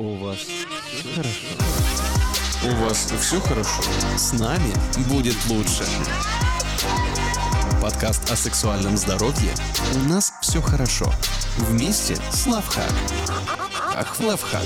У 0.00 0.14
вас 0.14 0.38
все 0.38 1.08
хорошо? 1.12 1.46
У 2.62 2.84
вас 2.84 3.12
все 3.18 3.40
хорошо? 3.40 3.82
С 4.16 4.32
нами 4.32 4.72
будет 5.08 5.34
лучше. 5.50 5.82
Подкаст 7.82 8.30
о 8.30 8.36
сексуальном 8.36 8.96
здоровье 8.96 9.50
«У 9.96 10.08
нас 10.08 10.32
все 10.40 10.62
хорошо». 10.62 11.06
Вместе 11.56 12.14
с 12.30 12.46
Лавхак. 12.46 12.92
Ах, 13.96 14.20
Лавхак. 14.20 14.62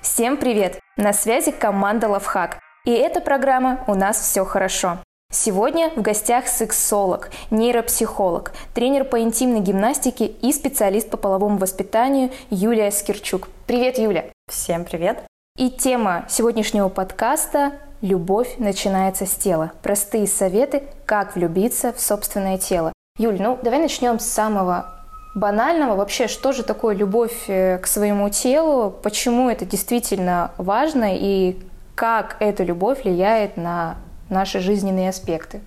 Всем 0.00 0.38
привет! 0.38 0.80
На 0.96 1.12
связи 1.12 1.52
команда 1.52 2.08
Лавхак. 2.08 2.58
И 2.86 2.90
эта 2.90 3.20
программа 3.20 3.84
«У 3.86 3.94
нас 3.94 4.18
все 4.18 4.46
хорошо». 4.46 4.98
Сегодня 5.46 5.90
в 5.90 6.02
гостях 6.02 6.46
сексолог, 6.46 7.30
нейропсихолог, 7.50 8.52
тренер 8.74 9.04
по 9.04 9.20
интимной 9.20 9.60
гимнастике 9.60 10.26
и 10.26 10.52
специалист 10.52 11.10
по 11.10 11.16
половому 11.16 11.58
воспитанию 11.58 12.30
Юлия 12.50 12.90
Скирчук. 12.90 13.48
Привет, 13.66 13.98
Юля! 13.98 14.24
Всем 14.50 14.84
привет! 14.84 15.24
И 15.58 15.70
тема 15.70 16.24
сегодняшнего 16.28 16.88
подкаста 16.88 17.72
«Любовь 18.00 18.56
начинается 18.58 19.26
с 19.26 19.34
тела». 19.34 19.72
Простые 19.82 20.26
советы, 20.26 20.84
как 21.04 21.36
влюбиться 21.36 21.92
в 21.92 22.00
собственное 22.00 22.56
тело. 22.56 22.92
Юль, 23.18 23.40
ну 23.40 23.58
давай 23.62 23.80
начнем 23.80 24.18
с 24.18 24.26
самого 24.26 24.94
банального. 25.34 25.96
Вообще, 25.96 26.28
что 26.28 26.52
же 26.52 26.62
такое 26.62 26.94
любовь 26.94 27.44
э, 27.48 27.78
к 27.78 27.86
своему 27.86 28.30
телу? 28.30 28.90
Почему 28.90 29.50
это 29.50 29.64
действительно 29.64 30.52
важно 30.56 31.16
и 31.16 31.58
как 31.94 32.36
эта 32.40 32.64
любовь 32.64 33.04
влияет 33.04 33.56
на 33.56 33.96
наши 34.28 34.60
жизненные 34.60 35.08
аспекты. 35.08 35.60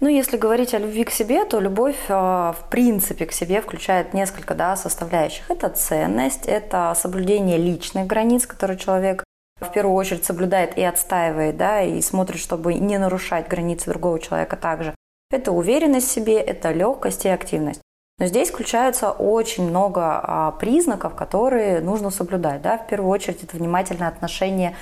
Ну, 0.00 0.08
если 0.08 0.36
говорить 0.36 0.74
о 0.74 0.78
любви 0.78 1.02
к 1.02 1.10
себе, 1.10 1.44
то 1.44 1.58
любовь, 1.58 1.96
а, 2.08 2.52
в 2.52 2.70
принципе, 2.70 3.26
к 3.26 3.32
себе 3.32 3.60
включает 3.60 4.14
несколько 4.14 4.54
да, 4.54 4.76
составляющих. 4.76 5.50
Это 5.50 5.68
ценность, 5.70 6.46
это 6.46 6.94
соблюдение 6.96 7.58
личных 7.58 8.06
границ, 8.06 8.46
которые 8.46 8.78
человек 8.78 9.24
в 9.60 9.72
первую 9.72 9.96
очередь 9.96 10.24
соблюдает 10.24 10.78
и 10.78 10.84
отстаивает, 10.84 11.56
да, 11.56 11.82
и 11.82 12.00
смотрит, 12.00 12.40
чтобы 12.40 12.74
не 12.74 12.96
нарушать 12.96 13.48
границы 13.48 13.90
другого 13.90 14.20
человека 14.20 14.56
также. 14.56 14.94
Это 15.32 15.50
уверенность 15.50 16.06
в 16.06 16.12
себе, 16.12 16.38
это 16.38 16.70
легкость 16.70 17.24
и 17.24 17.28
активность. 17.28 17.80
Но 18.18 18.26
здесь 18.26 18.50
включается 18.50 19.12
очень 19.12 19.68
много 19.68 20.20
а, 20.22 20.50
признаков, 20.52 21.14
которые 21.14 21.80
нужно 21.80 22.10
соблюдать. 22.10 22.62
Да? 22.62 22.76
В 22.76 22.86
первую 22.86 23.10
очередь 23.10 23.44
это 23.44 23.56
внимательное 23.56 24.08
отношение 24.08 24.74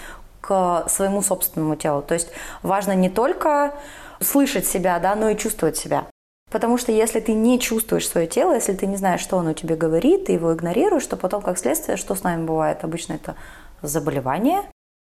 к 0.46 0.84
своему 0.88 1.22
собственному 1.22 1.74
телу. 1.74 2.02
То 2.02 2.14
есть 2.14 2.28
важно 2.62 2.92
не 2.92 3.10
только 3.10 3.74
слышать 4.20 4.66
себя, 4.66 4.98
да, 5.00 5.16
но 5.16 5.30
и 5.30 5.36
чувствовать 5.36 5.76
себя. 5.76 6.06
Потому 6.52 6.78
что 6.78 6.92
если 6.92 7.18
ты 7.18 7.32
не 7.32 7.58
чувствуешь 7.58 8.08
свое 8.08 8.28
тело, 8.28 8.54
если 8.54 8.72
ты 8.72 8.86
не 8.86 8.96
знаешь, 8.96 9.20
что 9.20 9.38
оно 9.38 9.52
тебе 9.52 9.74
говорит, 9.74 10.26
ты 10.26 10.32
его 10.32 10.54
игнорируешь, 10.54 11.06
то 11.06 11.16
потом, 11.16 11.42
как 11.42 11.58
следствие, 11.58 11.96
что 11.96 12.14
с 12.14 12.22
нами 12.22 12.44
бывает? 12.44 12.84
Обычно 12.84 13.14
это 13.14 13.34
заболевание. 13.82 14.62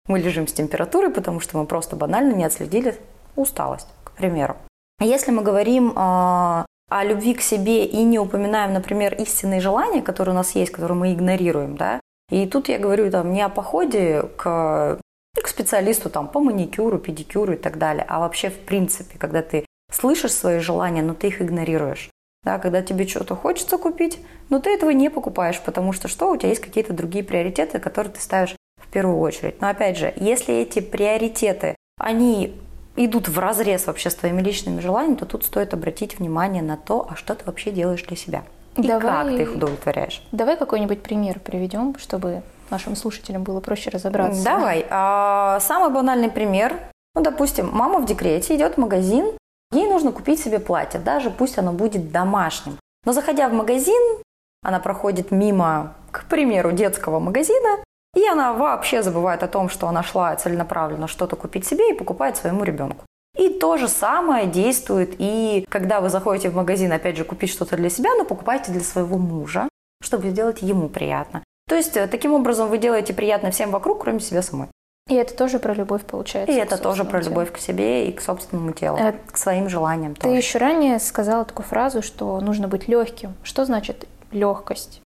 Мы 0.09 0.19
лежим 0.19 0.49
с 0.49 0.53
температурой, 0.53 1.11
потому 1.11 1.39
что 1.39 1.57
мы 1.57 1.67
просто 1.67 1.95
банально 1.95 2.35
не 2.35 2.45
отследили 2.45 2.97
усталость, 3.37 3.87
к 4.03 4.11
примеру. 4.13 4.57
Если 5.01 5.31
мы 5.31 5.43
говорим 5.43 5.91
э, 5.91 5.95
о 5.95 7.05
любви 7.05 7.35
к 7.35 7.43
себе 7.43 7.85
и 7.85 8.03
не 8.03 8.19
упоминаем, 8.19 8.73
например, 8.73 9.15
истинные 9.15 9.61
желания, 9.61 10.03
которые 10.03 10.35
у 10.35 10.37
нас 10.39 10.57
есть, 10.57 10.73
которые 10.73 10.99
мы 10.99 11.13
игнорируем, 11.13 11.77
да, 11.77 12.01
и 12.31 12.47
тут 12.47 12.69
я 12.69 12.79
говорю 12.79 13.11
там 13.11 13.33
не 13.33 13.43
о 13.43 13.49
походе 13.49 14.25
к 14.37 14.99
к 15.41 15.49
специалисту 15.49 16.11
там 16.11 16.29
по 16.29 16.41
маникюру, 16.41 16.99
педикюру 16.99 17.55
и 17.55 17.57
так 17.57 17.79
далее, 17.79 18.05
а 18.09 18.21
вообще 18.21 18.51
в 18.51 18.59
принципе, 18.59 19.19
когда 19.19 19.43
ты 19.43 19.65
слышишь 19.91 20.33
свои 20.33 20.59
желания, 20.59 21.03
но 21.03 21.15
ты 21.15 21.29
их 21.29 21.43
игнорируешь. 21.43 22.11
Да, 22.45 22.59
когда 22.59 22.83
тебе 22.83 23.07
что-то 23.07 23.35
хочется 23.35 23.79
купить, 23.79 24.21
но 24.49 24.61
ты 24.61 24.71
этого 24.71 24.91
не 24.91 25.11
покупаешь, 25.11 25.61
потому 25.61 25.93
что 25.93 26.09
что, 26.09 26.31
у 26.31 26.37
тебя 26.37 26.51
есть 26.51 26.61
какие-то 26.61 26.93
другие 26.93 27.25
приоритеты, 27.25 27.79
которые 27.79 28.13
ты 28.13 28.21
ставишь 28.21 28.55
в 28.81 28.89
первую 28.91 29.19
очередь. 29.19 29.61
Но 29.61 29.69
опять 29.69 29.99
же, 29.99 30.13
если 30.17 30.55
эти 30.55 30.81
приоритеты, 30.81 31.75
они 31.99 32.57
идут 32.97 33.29
в 33.29 33.39
разрез 33.39 33.87
вообще 33.87 34.11
с 34.11 34.15
твоими 34.15 34.41
личными 34.41 34.81
желаниями, 34.81 35.17
то 35.17 35.27
тут 35.27 35.45
стоит 35.45 35.75
обратить 35.75 36.19
внимание 36.19 36.63
на 36.63 36.77
то, 36.77 37.07
а 37.11 37.17
что 37.17 37.35
ты 37.35 37.45
вообще 37.45 37.71
делаешь 37.71 38.03
для 38.05 38.17
себя. 38.17 38.45
И 38.77 38.83
давай, 38.83 39.25
как 39.25 39.37
ты 39.37 39.43
их 39.43 39.55
удовлетворяешь. 39.55 40.23
Давай 40.31 40.57
какой-нибудь 40.57 41.03
пример 41.03 41.41
приведем, 41.41 41.97
чтобы 41.99 42.43
нашим 42.71 42.97
слушателям 42.97 43.43
было 43.43 43.61
проще 43.61 43.91
разобраться? 43.91 44.45
Давай. 44.45 44.87
А, 44.91 45.59
самый 45.61 45.91
банальный 45.91 46.31
пример. 46.31 46.79
Ну, 47.15 47.23
допустим, 47.23 47.71
мама 47.73 47.99
в 47.99 48.07
декрете 48.07 48.55
идет 48.57 48.75
в 48.75 48.79
магазин, 48.79 49.37
ей 49.73 49.89
нужно 49.89 50.13
купить 50.13 50.41
себе 50.41 50.59
платье, 50.59 51.01
даже 51.01 51.31
пусть 51.31 51.59
оно 51.59 51.73
будет 51.73 52.13
домашним. 52.13 52.79
Но 53.05 53.13
заходя 53.13 53.49
в 53.49 53.53
магазин, 53.53 54.23
она 54.63 54.81
проходит 54.81 55.31
мимо, 55.31 55.95
к 56.11 56.25
примеру, 56.27 56.73
детского 56.73 57.19
магазина, 57.19 57.79
и 58.15 58.27
она 58.27 58.53
вообще 58.53 59.03
забывает 59.03 59.43
о 59.43 59.49
том, 59.49 59.69
что 59.69 59.89
она 59.89 60.03
шла 60.03 60.35
целенаправленно 60.37 61.09
что-то 61.09 61.37
купить 61.37 61.67
себе 61.67 61.91
и 61.91 61.95
покупает 61.95 62.37
своему 62.37 62.65
ребенку. 62.65 63.05
И 63.37 63.51
то 63.51 63.77
же 63.77 63.89
самое 63.89 64.47
действует 64.47 65.15
и 65.19 65.65
когда 65.69 66.01
вы 66.01 66.09
заходите 66.09 66.51
в 66.51 66.57
магазин, 66.57 66.93
опять 66.93 67.17
же, 67.17 67.25
купить 67.25 67.51
что-то 67.51 67.77
для 67.77 67.89
себя, 67.89 68.15
но 68.17 68.25
покупаете 68.25 68.73
для 68.73 68.81
своего 68.81 69.17
мужа, 69.17 69.69
чтобы 70.03 70.31
сделать 70.31 70.63
ему 70.63 70.89
приятно. 70.89 71.45
То 71.69 71.75
есть 71.75 71.97
э, 71.97 72.07
таким 72.07 72.33
образом 72.33 72.69
вы 72.69 72.79
делаете 72.79 73.13
приятно 73.13 73.51
всем 73.51 73.71
вокруг, 73.71 74.01
кроме 74.03 74.21
себя 74.21 74.43
самой. 74.43 74.69
И 75.09 75.15
это 75.15 75.35
тоже 75.35 75.59
про 75.59 75.73
любовь 75.75 76.03
получается. 76.05 76.53
И 76.53 76.57
это 76.57 76.77
тоже 76.77 77.05
про 77.05 77.21
телу. 77.21 77.31
любовь 77.31 77.53
к 77.53 77.59
себе 77.59 78.09
и 78.09 78.13
к 78.13 78.21
собственному 78.21 78.73
телу, 78.73 78.99
а 79.01 79.15
к 79.31 79.37
своим 79.39 79.69
желаниям. 79.69 80.15
Ты 80.15 80.23
тоже. 80.23 80.37
еще 80.37 80.59
ранее 80.59 80.99
сказала 80.99 81.45
такую 81.45 81.67
фразу, 81.67 82.03
что 82.03 82.41
нужно 82.41 82.69
быть 82.69 82.89
легким. 82.89 83.35
Что 83.43 83.65
значит 83.65 84.07
легкость? 84.31 85.01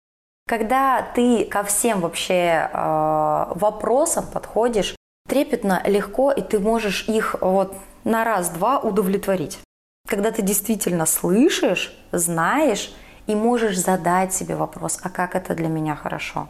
Когда 0.48 1.02
ты 1.14 1.44
ко 1.44 1.62
всем 1.62 2.00
вообще 2.00 2.68
э, 2.72 3.44
вопросам 3.54 4.26
подходишь 4.26 4.96
трепетно, 5.28 5.82
легко, 5.86 6.32
и 6.32 6.42
ты 6.42 6.58
можешь 6.58 7.08
их 7.08 7.36
вот 7.40 7.74
на 8.04 8.24
раз-два 8.24 8.80
удовлетворить. 8.80 9.60
Когда 10.08 10.32
ты 10.32 10.42
действительно 10.42 11.06
слышишь, 11.06 11.96
знаешь 12.10 12.92
и 13.26 13.34
можешь 13.34 13.78
задать 13.78 14.32
себе 14.32 14.56
вопрос, 14.56 14.98
а 15.02 15.10
как 15.10 15.34
это 15.34 15.54
для 15.54 15.68
меня 15.68 15.94
хорошо. 15.94 16.48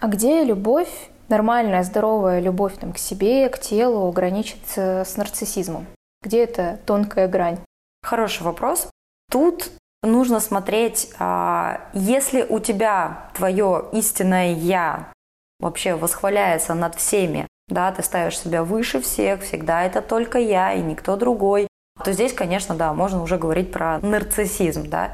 А 0.00 0.08
где 0.08 0.44
любовь, 0.44 1.10
нормальная, 1.28 1.82
здоровая 1.82 2.40
любовь 2.40 2.76
там, 2.78 2.92
к 2.92 2.98
себе, 2.98 3.48
к 3.48 3.58
телу 3.58 4.10
граничит 4.12 4.58
с 4.66 5.16
нарциссизмом? 5.16 5.86
Где 6.22 6.44
эта 6.44 6.78
тонкая 6.86 7.28
грань? 7.28 7.58
Хороший 8.02 8.42
вопрос. 8.42 8.88
Тут 9.30 9.70
нужно 10.02 10.40
смотреть, 10.40 11.10
а, 11.18 11.80
если 11.92 12.42
у 12.42 12.58
тебя 12.58 13.30
твое 13.34 13.86
истинное 13.92 14.52
«я» 14.54 15.12
вообще 15.60 15.94
восхваляется 15.94 16.74
над 16.74 16.96
всеми, 16.96 17.46
да, 17.68 17.92
ты 17.92 18.02
ставишь 18.02 18.38
себя 18.38 18.64
выше 18.64 19.00
всех, 19.00 19.42
всегда 19.42 19.84
это 19.84 20.02
только 20.02 20.38
я 20.38 20.72
и 20.72 20.82
никто 20.82 21.16
другой, 21.16 21.68
то 22.02 22.12
здесь, 22.12 22.32
конечно, 22.32 22.74
да, 22.74 22.92
можно 22.92 23.22
уже 23.22 23.38
говорить 23.38 23.70
про 23.70 23.98
нарциссизм, 24.00 24.88
да 24.88 25.12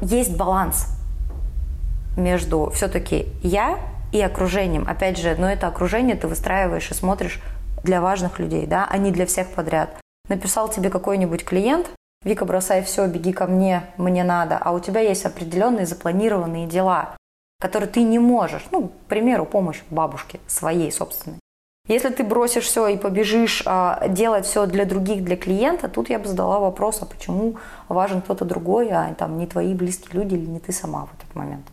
есть 0.00 0.36
баланс 0.36 0.86
между 2.16 2.70
все-таки 2.70 3.26
я 3.42 3.78
и 4.12 4.20
окружением. 4.20 4.86
Опять 4.88 5.18
же, 5.18 5.34
но 5.38 5.50
это 5.50 5.68
окружение 5.68 6.16
ты 6.16 6.26
выстраиваешь 6.26 6.90
и 6.90 6.94
смотришь 6.94 7.40
для 7.82 8.00
важных 8.00 8.38
людей, 8.38 8.66
да, 8.66 8.86
а 8.88 8.98
не 8.98 9.10
для 9.10 9.26
всех 9.26 9.48
подряд. 9.48 10.00
Написал 10.28 10.68
тебе 10.68 10.90
какой-нибудь 10.90 11.44
клиент, 11.44 11.90
Вика, 12.22 12.44
бросай 12.44 12.82
все, 12.82 13.06
беги 13.06 13.32
ко 13.32 13.46
мне, 13.46 13.82
мне 13.96 14.24
надо, 14.24 14.58
а 14.58 14.72
у 14.72 14.80
тебя 14.80 15.00
есть 15.00 15.24
определенные 15.24 15.86
запланированные 15.86 16.66
дела, 16.66 17.16
которые 17.58 17.88
ты 17.88 18.02
не 18.02 18.18
можешь, 18.18 18.66
ну, 18.70 18.88
к 18.88 19.08
примеру, 19.08 19.46
помощь 19.46 19.80
бабушке 19.88 20.38
своей 20.46 20.92
собственной. 20.92 21.39
Если 21.90 22.10
ты 22.10 22.22
бросишь 22.22 22.66
все 22.66 22.86
и 22.86 22.96
побежишь 22.96 23.64
а, 23.66 24.06
делать 24.06 24.46
все 24.46 24.66
для 24.66 24.84
других, 24.84 25.24
для 25.24 25.36
клиента, 25.36 25.88
тут 25.88 26.08
я 26.08 26.20
бы 26.20 26.28
задала 26.28 26.60
вопрос, 26.60 27.02
а 27.02 27.04
почему 27.04 27.56
важен 27.88 28.22
кто-то 28.22 28.44
другой, 28.44 28.90
а 28.90 29.12
там 29.14 29.38
не 29.38 29.48
твои 29.48 29.74
близкие 29.74 30.20
люди 30.20 30.34
или 30.36 30.46
не 30.46 30.60
ты 30.60 30.70
сама 30.70 31.06
в 31.06 31.14
этот 31.18 31.34
момент. 31.34 31.66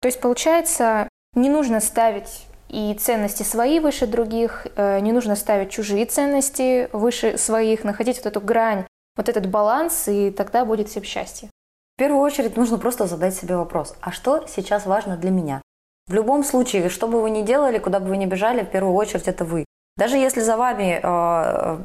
То 0.00 0.06
есть, 0.06 0.20
получается, 0.20 1.08
не 1.34 1.50
нужно 1.50 1.80
ставить 1.80 2.46
и 2.68 2.94
ценности 2.94 3.42
свои 3.42 3.80
выше 3.80 4.06
других, 4.06 4.68
э, 4.76 5.00
не 5.00 5.10
нужно 5.10 5.34
ставить 5.34 5.70
чужие 5.70 6.06
ценности 6.06 6.88
выше 6.92 7.36
своих, 7.36 7.82
находить 7.82 8.18
вот 8.18 8.26
эту 8.26 8.40
грань, 8.40 8.86
вот 9.16 9.28
этот 9.28 9.50
баланс, 9.50 10.06
и 10.06 10.30
тогда 10.30 10.64
будет 10.64 10.88
всем 10.88 11.02
счастье. 11.02 11.50
В 11.96 11.98
первую 11.98 12.20
очередь 12.20 12.56
нужно 12.56 12.78
просто 12.78 13.06
задать 13.08 13.34
себе 13.34 13.56
вопрос, 13.56 13.96
а 14.00 14.12
что 14.12 14.46
сейчас 14.46 14.86
важно 14.86 15.16
для 15.16 15.32
меня? 15.32 15.60
В 16.08 16.14
любом 16.14 16.44
случае, 16.44 16.88
что 16.88 17.08
бы 17.08 17.20
вы 17.20 17.30
ни 17.30 17.42
делали, 17.42 17.78
куда 17.78 17.98
бы 17.98 18.06
вы 18.06 18.16
ни 18.16 18.26
бежали, 18.26 18.62
в 18.62 18.70
первую 18.70 18.94
очередь 18.94 19.26
это 19.26 19.44
вы. 19.44 19.64
Даже 19.96 20.16
если 20.16 20.40
за 20.40 20.56
вами, 20.56 21.00
э, 21.02 21.78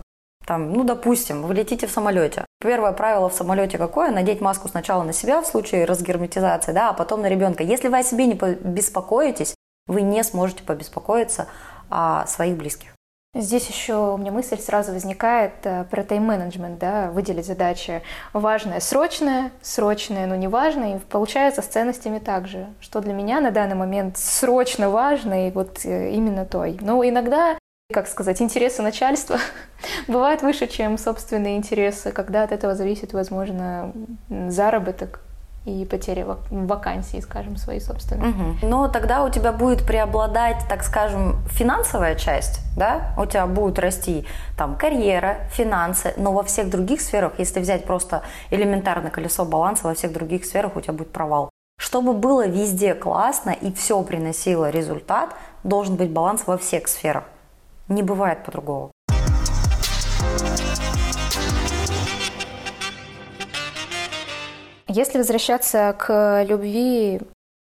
там, 0.45 0.73
ну, 0.73 0.83
допустим, 0.83 1.41
вы 1.41 1.55
летите 1.55 1.87
в 1.87 1.91
самолете. 1.91 2.45
Первое 2.59 2.91
правило 2.91 3.29
в 3.29 3.33
самолете 3.33 3.77
какое? 3.77 4.11
Надеть 4.11 4.41
маску 4.41 4.67
сначала 4.67 5.03
на 5.03 5.13
себя 5.13 5.41
в 5.41 5.47
случае 5.47 5.85
разгерметизации, 5.85 6.71
да, 6.71 6.89
а 6.89 6.93
потом 6.93 7.21
на 7.21 7.29
ребенка. 7.29 7.63
Если 7.63 7.87
вы 7.87 7.99
о 7.99 8.03
себе 8.03 8.27
не 8.27 8.33
беспокоитесь, 8.33 9.55
вы 9.87 10.01
не 10.01 10.23
сможете 10.23 10.63
побеспокоиться 10.63 11.47
о 11.89 12.27
своих 12.27 12.57
близких. 12.57 12.93
Здесь 13.33 13.69
еще 13.69 14.13
у 14.13 14.17
меня 14.17 14.33
мысль 14.33 14.59
сразу 14.59 14.91
возникает 14.91 15.53
э, 15.63 15.85
про 15.85 16.03
тайм-менеджмент, 16.03 16.77
да, 16.79 17.11
выделить 17.11 17.45
задачи 17.45 18.01
важное, 18.33 18.81
срочное, 18.81 19.51
срочное, 19.61 20.27
но 20.27 20.35
не 20.35 20.49
важное. 20.49 20.97
И 20.97 20.99
получается 20.99 21.61
с 21.61 21.67
ценностями 21.67 22.19
также, 22.19 22.67
что 22.81 22.99
для 22.99 23.13
меня 23.13 23.39
на 23.39 23.51
данный 23.51 23.75
момент 23.75 24.17
срочно 24.17 24.89
важно, 24.89 25.47
и 25.47 25.51
вот 25.51 25.85
э, 25.85 26.11
именно 26.11 26.45
той. 26.45 26.77
Но 26.81 27.01
иногда 27.07 27.57
как 27.93 28.07
сказать, 28.07 28.41
интересы 28.41 28.81
начальства 28.81 29.37
бывают 30.09 30.41
выше, 30.41 30.67
чем 30.67 30.97
собственные 30.97 31.55
интересы, 31.55 32.11
когда 32.11 32.43
от 32.43 32.51
этого 32.51 32.75
зависит, 32.75 33.13
возможно, 33.13 33.93
заработок 34.29 35.21
и 35.65 35.85
потери 35.85 36.25
вакансии, 36.49 37.19
скажем, 37.19 37.55
свои 37.55 37.79
собственные. 37.79 38.31
Угу. 38.31 38.65
Но 38.67 38.87
тогда 38.87 39.23
у 39.23 39.29
тебя 39.29 39.51
будет 39.51 39.85
преобладать, 39.85 40.65
так 40.67 40.83
скажем, 40.83 41.37
финансовая 41.49 42.15
часть, 42.15 42.61
да? 42.75 43.13
У 43.17 43.25
тебя 43.25 43.45
будет 43.45 43.77
расти 43.77 44.25
там 44.57 44.75
карьера, 44.75 45.47
финансы, 45.51 46.13
но 46.17 46.33
во 46.33 46.43
всех 46.43 46.69
других 46.69 47.01
сферах, 47.01 47.33
если 47.37 47.59
взять 47.59 47.85
просто 47.85 48.23
элементарно 48.49 49.11
колесо 49.11 49.45
баланса, 49.45 49.87
во 49.87 49.93
всех 49.93 50.13
других 50.13 50.45
сферах 50.45 50.75
у 50.75 50.81
тебя 50.81 50.93
будет 50.93 51.11
провал. 51.11 51.51
Чтобы 51.77 52.13
было 52.13 52.47
везде 52.47 52.93
классно 52.93 53.51
и 53.51 53.71
все 53.71 54.01
приносило 54.03 54.69
результат, 54.69 55.35
должен 55.63 55.95
быть 55.95 56.11
баланс 56.11 56.43
во 56.47 56.57
всех 56.57 56.87
сферах. 56.87 57.23
Не 57.87 58.03
бывает 58.03 58.43
по-другому. 58.45 58.91
Если 64.93 65.19
возвращаться 65.19 65.95
к 65.97 66.43
любви 66.43 67.21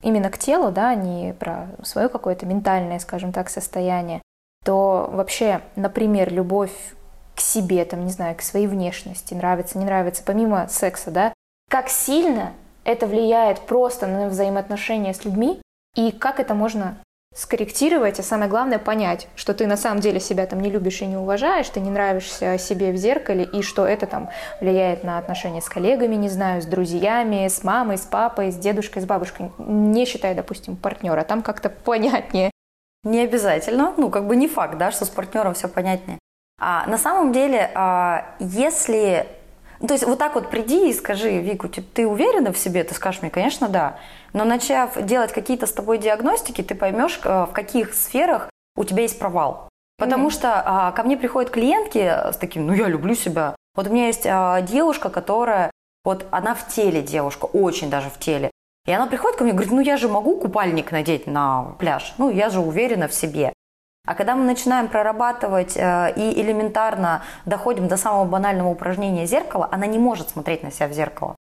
именно 0.02 0.28
к 0.28 0.38
телу, 0.38 0.72
да, 0.72 0.92
не 0.96 1.34
про 1.34 1.68
свое 1.84 2.08
какое-то 2.08 2.46
ментальное, 2.46 2.98
скажем 2.98 3.32
так, 3.32 3.48
состояние, 3.48 4.20
то 4.64 5.08
вообще, 5.12 5.60
например, 5.76 6.32
любовь 6.32 6.72
к 7.36 7.40
себе, 7.40 7.84
там, 7.84 8.04
не 8.04 8.10
знаю, 8.10 8.34
к 8.34 8.42
своей 8.42 8.66
внешности, 8.66 9.34
нравится, 9.34 9.78
не 9.78 9.84
нравится, 9.84 10.24
помимо 10.26 10.66
секса, 10.66 11.12
да, 11.12 11.32
как 11.70 11.88
сильно 11.88 12.54
это 12.82 13.06
влияет 13.06 13.60
просто 13.60 14.08
на 14.08 14.26
взаимоотношения 14.26 15.14
с 15.14 15.24
людьми, 15.24 15.62
и 15.94 16.10
как 16.10 16.40
это 16.40 16.54
можно 16.54 16.96
скорректировать, 17.34 18.20
а 18.20 18.22
самое 18.22 18.50
главное 18.50 18.78
понять, 18.78 19.26
что 19.36 19.54
ты 19.54 19.66
на 19.66 19.76
самом 19.76 20.00
деле 20.00 20.20
себя 20.20 20.46
там 20.46 20.60
не 20.60 20.70
любишь 20.70 21.00
и 21.00 21.06
не 21.06 21.16
уважаешь, 21.16 21.68
ты 21.68 21.80
не 21.80 21.90
нравишься 21.90 22.58
себе 22.58 22.92
в 22.92 22.96
зеркале, 22.96 23.44
и 23.44 23.62
что 23.62 23.86
это 23.86 24.06
там 24.06 24.28
влияет 24.60 25.02
на 25.02 25.18
отношения 25.18 25.62
с 25.62 25.68
коллегами, 25.68 26.14
не 26.14 26.28
знаю, 26.28 26.60
с 26.60 26.66
друзьями, 26.66 27.48
с 27.48 27.64
мамой, 27.64 27.96
с 27.96 28.02
папой, 28.02 28.52
с 28.52 28.56
дедушкой, 28.56 29.02
с 29.02 29.06
бабушкой, 29.06 29.50
не 29.58 30.04
считая, 30.04 30.34
допустим, 30.34 30.76
партнера, 30.76 31.24
там 31.24 31.42
как-то 31.42 31.70
понятнее. 31.70 32.50
Не 33.04 33.22
обязательно, 33.22 33.94
ну 33.96 34.10
как 34.10 34.26
бы 34.26 34.36
не 34.36 34.46
факт, 34.46 34.78
да, 34.78 34.92
что 34.92 35.04
с 35.04 35.08
партнером 35.08 35.54
все 35.54 35.68
понятнее. 35.68 36.18
А 36.60 36.86
на 36.86 36.98
самом 36.98 37.32
деле, 37.32 37.70
а, 37.74 38.36
если 38.38 39.26
то 39.86 39.94
есть 39.94 40.04
вот 40.04 40.18
так 40.18 40.34
вот 40.34 40.48
приди 40.48 40.90
и 40.90 40.94
скажи, 40.94 41.38
Вику, 41.38 41.68
ты 41.68 42.06
уверена 42.06 42.52
в 42.52 42.58
себе? 42.58 42.84
Ты 42.84 42.94
скажешь 42.94 43.22
мне, 43.22 43.30
конечно, 43.30 43.68
да. 43.68 43.98
Но 44.32 44.44
начав 44.44 45.02
делать 45.02 45.32
какие-то 45.32 45.66
с 45.66 45.72
тобой 45.72 45.98
диагностики, 45.98 46.62
ты 46.62 46.74
поймешь, 46.74 47.18
э, 47.24 47.46
в 47.46 47.52
каких 47.52 47.92
сферах 47.94 48.48
у 48.76 48.84
тебя 48.84 49.02
есть 49.02 49.18
провал. 49.18 49.68
Потому 49.98 50.28
mm-hmm. 50.28 50.32
что 50.32 50.62
а, 50.64 50.92
ко 50.92 51.02
мне 51.02 51.16
приходят 51.16 51.50
клиентки 51.50 51.98
с 51.98 52.36
таким, 52.36 52.66
ну 52.66 52.72
я 52.72 52.88
люблю 52.88 53.14
себя. 53.14 53.54
Вот 53.74 53.86
у 53.86 53.90
меня 53.90 54.06
есть 54.06 54.26
а, 54.26 54.60
девушка, 54.62 55.10
которая, 55.10 55.70
вот 56.04 56.26
она 56.30 56.54
в 56.54 56.68
теле 56.68 57.02
девушка, 57.02 57.44
очень 57.44 57.90
даже 57.90 58.08
в 58.10 58.18
теле. 58.18 58.50
И 58.86 58.90
она 58.90 59.06
приходит 59.06 59.36
ко 59.36 59.44
мне 59.44 59.52
и 59.52 59.54
говорит, 59.54 59.72
ну 59.72 59.80
я 59.80 59.96
же 59.96 60.08
могу 60.08 60.36
купальник 60.36 60.90
надеть 60.90 61.26
на 61.26 61.74
пляж, 61.78 62.14
ну 62.18 62.30
я 62.30 62.50
же 62.50 62.60
уверена 62.60 63.06
в 63.06 63.14
себе. 63.14 63.52
А 64.04 64.14
когда 64.14 64.34
мы 64.34 64.44
начинаем 64.44 64.88
прорабатывать 64.88 65.76
э, 65.76 66.12
и 66.16 66.40
элементарно 66.40 67.22
доходим 67.46 67.86
до 67.86 67.96
самого 67.96 68.24
банального 68.24 68.68
упражнения 68.68 69.26
зеркала, 69.26 69.68
она 69.70 69.86
не 69.86 69.98
может 69.98 70.30
смотреть 70.30 70.64
на 70.64 70.72
себя 70.72 70.88
в 70.88 70.92
зеркало. 70.92 71.36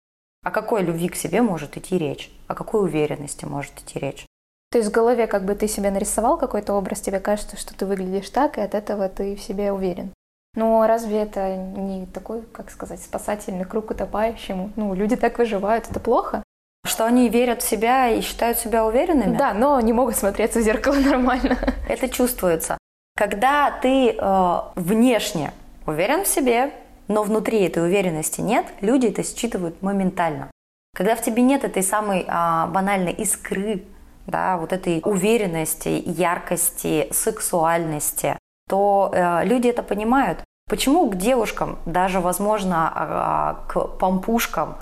О 0.44 0.50
какой 0.50 0.82
любви 0.82 1.08
к 1.10 1.16
себе 1.16 1.42
может 1.42 1.78
идти 1.78 1.98
речь? 1.98 2.32
О 2.48 2.56
какой 2.56 2.84
уверенности 2.84 3.46
может 3.46 3.74
идти 3.80 4.00
речь? 4.00 4.26
То 4.72 4.80
есть 4.80 4.90
в 4.90 4.94
голове 4.94 5.28
как 5.28 5.46
бы 5.46 5.56
ты 5.56 5.68
себе 5.68 5.92
нарисовал 5.92 6.38
какой-то 6.38 6.74
образ, 6.74 7.02
тебе 7.02 7.20
кажется, 7.20 7.58
что 7.58 7.76
ты 7.76 7.86
выглядишь 7.86 8.30
так, 8.30 8.58
и 8.58 8.62
от 8.62 8.74
этого 8.74 9.08
ты 9.08 9.36
в 9.36 9.42
себе 9.42 9.72
уверен. 9.72 10.12
Но 10.56 10.86
разве 10.88 11.20
это 11.20 11.56
не 11.56 12.08
такой, 12.08 12.42
как 12.42 12.72
сказать, 12.72 13.02
спасательный 13.02 13.66
круг 13.66 13.92
утопающему? 13.92 14.72
Ну, 14.76 14.96
люди 14.96 15.16
так 15.16 15.38
выживают, 15.38 15.88
это 15.90 16.00
плохо? 16.00 16.44
Что 16.88 17.06
они 17.06 17.30
верят 17.30 17.62
в 17.62 17.68
себя 17.68 18.10
и 18.10 18.22
считают 18.22 18.58
себя 18.58 18.86
уверенными? 18.86 19.38
Да, 19.38 19.54
но 19.54 19.80
не 19.82 19.94
могут 19.94 20.16
смотреться 20.16 20.60
в 20.60 20.62
зеркало 20.64 20.96
нормально. 21.06 21.58
Это 21.88 22.10
чувствуется. 22.10 22.78
Когда 23.16 23.72
ты 23.72 24.12
э, 24.12 24.60
внешне 24.76 25.52
уверен 25.86 26.24
в 26.24 26.28
себе, 26.28 26.72
но 27.08 27.24
внутри 27.24 27.62
этой 27.64 27.84
уверенности 27.84 28.42
нет, 28.42 28.66
люди 28.82 29.08
это 29.08 29.24
считывают 29.24 29.82
моментально. 29.82 30.52
Когда 30.96 31.16
в 31.16 31.22
тебе 31.22 31.42
нет 31.42 31.64
этой 31.64 31.84
самой 31.84 32.22
э, 32.22 32.68
банальной 32.68 33.14
искры, 33.14 33.84
да, 34.26 34.58
вот 34.58 34.74
этой 34.74 35.02
уверенности, 35.04 36.04
яркости, 36.06 37.08
сексуальности, 37.12 38.38
то 38.70 39.12
э, 39.14 39.46
люди 39.46 39.68
это 39.68 39.84
понимают. 39.84 40.44
Почему 40.70 41.10
к 41.10 41.16
девушкам, 41.16 41.80
даже, 41.86 42.20
возможно, 42.20 43.58
э, 43.68 43.72
к 43.72 43.88
помпушкам 44.00 44.78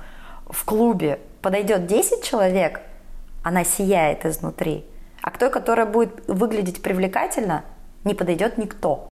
в 0.47 0.65
клубе 0.65 1.19
подойдет 1.45 1.85
10 1.85 2.23
человек, 2.23 2.81
она 3.43 3.63
сияет 3.63 4.25
изнутри. 4.25 4.83
А 5.21 5.29
к 5.29 5.37
той, 5.37 5.51
которая 5.51 5.85
будет 5.85 6.27
выглядеть 6.27 6.81
привлекательно, 6.81 7.63
не 8.03 8.15
подойдет 8.15 8.57
никто. 8.57 9.09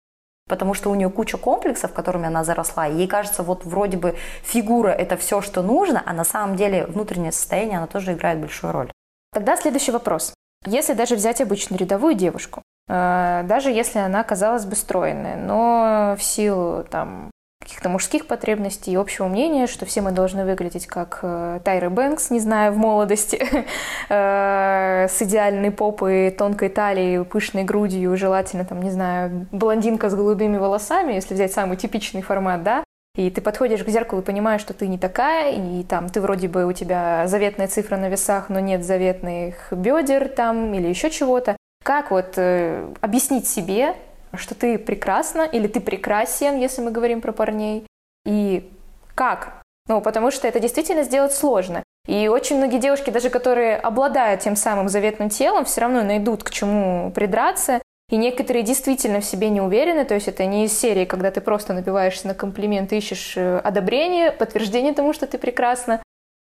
Потому 0.49 0.73
что 0.73 0.91
у 0.91 0.95
нее 0.95 1.09
куча 1.09 1.37
комплексов, 1.37 1.93
которыми 1.93 2.27
она 2.27 2.43
заросла. 2.43 2.85
И 2.89 2.97
ей 2.97 3.07
кажется, 3.07 3.43
вот 3.43 3.63
вроде 3.63 3.95
бы 3.95 4.17
фигура 4.43 4.89
это 4.89 5.15
все, 5.15 5.39
что 5.39 5.61
нужно, 5.61 6.03
а 6.05 6.11
на 6.11 6.25
самом 6.25 6.57
деле 6.57 6.85
внутреннее 6.85 7.31
состояние, 7.31 7.77
она 7.77 7.87
тоже 7.87 8.11
играет 8.11 8.41
большую 8.41 8.73
роль. 8.73 8.91
Тогда 9.31 9.55
следующий 9.55 9.93
вопрос. 9.93 10.33
Если 10.65 10.91
даже 10.91 11.15
взять 11.15 11.39
обычную 11.39 11.79
рядовую 11.79 12.15
девушку, 12.15 12.61
э, 12.89 13.43
даже 13.45 13.71
если 13.71 13.99
она, 13.99 14.21
казалось 14.25 14.65
бы, 14.65 14.75
стройная, 14.75 15.37
но 15.37 16.17
в 16.19 16.23
силу 16.23 16.83
там, 16.83 17.31
каких-то 17.67 17.89
мужских 17.89 18.27
потребностей 18.27 18.91
и 18.91 18.95
общего 18.95 19.27
мнения, 19.27 19.67
что 19.67 19.85
все 19.85 19.99
мы 19.99 20.11
должны 20.11 20.45
выглядеть 20.45 20.87
как 20.87 21.19
э, 21.21 21.59
Тайра 21.65 21.89
Бэнкс, 21.89 22.29
не 22.29 22.39
знаю, 22.39 22.71
в 22.71 22.77
молодости, 22.77 23.43
э, 24.09 25.07
с 25.09 25.21
идеальной 25.21 25.71
попой, 25.71 26.31
тонкой 26.31 26.69
талией, 26.69 27.25
пышной 27.25 27.65
грудью, 27.65 28.15
желательно, 28.15 28.63
там, 28.63 28.81
не 28.81 28.89
знаю, 28.89 29.47
блондинка 29.51 30.09
с 30.09 30.15
голубыми 30.15 30.55
волосами, 30.57 31.11
если 31.11 31.33
взять 31.33 31.51
самый 31.51 31.75
типичный 31.75 32.21
формат, 32.21 32.63
да, 32.63 32.83
и 33.17 33.29
ты 33.29 33.41
подходишь 33.41 33.83
к 33.83 33.89
зеркалу 33.89 34.21
и 34.21 34.25
понимаешь, 34.25 34.61
что 34.61 34.73
ты 34.73 34.87
не 34.87 34.97
такая, 34.97 35.51
и 35.51 35.83
там 35.83 36.07
ты 36.07 36.21
вроде 36.21 36.47
бы 36.47 36.65
у 36.65 36.71
тебя 36.71 37.27
заветная 37.27 37.67
цифра 37.67 37.97
на 37.97 38.07
весах, 38.07 38.47
но 38.47 38.61
нет 38.61 38.85
заветных 38.85 39.73
бедер 39.73 40.29
там 40.29 40.73
или 40.73 40.87
еще 40.87 41.09
чего-то. 41.09 41.57
Как 41.83 42.11
вот 42.11 42.33
э, 42.37 42.93
объяснить 43.01 43.47
себе, 43.47 43.95
что 44.37 44.55
ты 44.55 44.77
прекрасна 44.77 45.41
или 45.41 45.67
ты 45.67 45.79
прекрасен, 45.79 46.57
если 46.57 46.81
мы 46.81 46.91
говорим 46.91 47.21
про 47.21 47.31
парней. 47.31 47.85
И 48.25 48.69
как? 49.15 49.61
Ну, 49.87 50.01
потому 50.01 50.31
что 50.31 50.47
это 50.47 50.59
действительно 50.59 51.03
сделать 51.03 51.33
сложно. 51.33 51.83
И 52.07 52.27
очень 52.27 52.57
многие 52.57 52.79
девушки, 52.79 53.09
даже 53.09 53.29
которые 53.29 53.77
обладают 53.77 54.41
тем 54.41 54.55
самым 54.55 54.89
заветным 54.89 55.29
телом, 55.29 55.65
все 55.65 55.81
равно 55.81 56.03
найдут 56.03 56.43
к 56.43 56.49
чему 56.49 57.11
придраться. 57.11 57.81
И 58.09 58.15
некоторые 58.15 58.63
действительно 58.63 59.19
в 59.19 59.25
себе 59.25 59.49
не 59.49 59.59
уверены, 59.59 60.05
то 60.05 60.13
есть 60.13 60.29
это 60.29 60.45
не 60.45 60.63
из 60.63 60.79
серии, 60.79 61.03
когда 61.03 61.29
ты 61.29 61.41
просто 61.41 61.73
набиваешься 61.73 62.27
на 62.27 62.33
комплимент, 62.33 62.93
ищешь 62.93 63.33
э, 63.35 63.59
одобрение, 63.59 64.31
подтверждение 64.31 64.93
тому, 64.93 65.11
что 65.11 65.27
ты 65.27 65.37
прекрасна, 65.37 66.01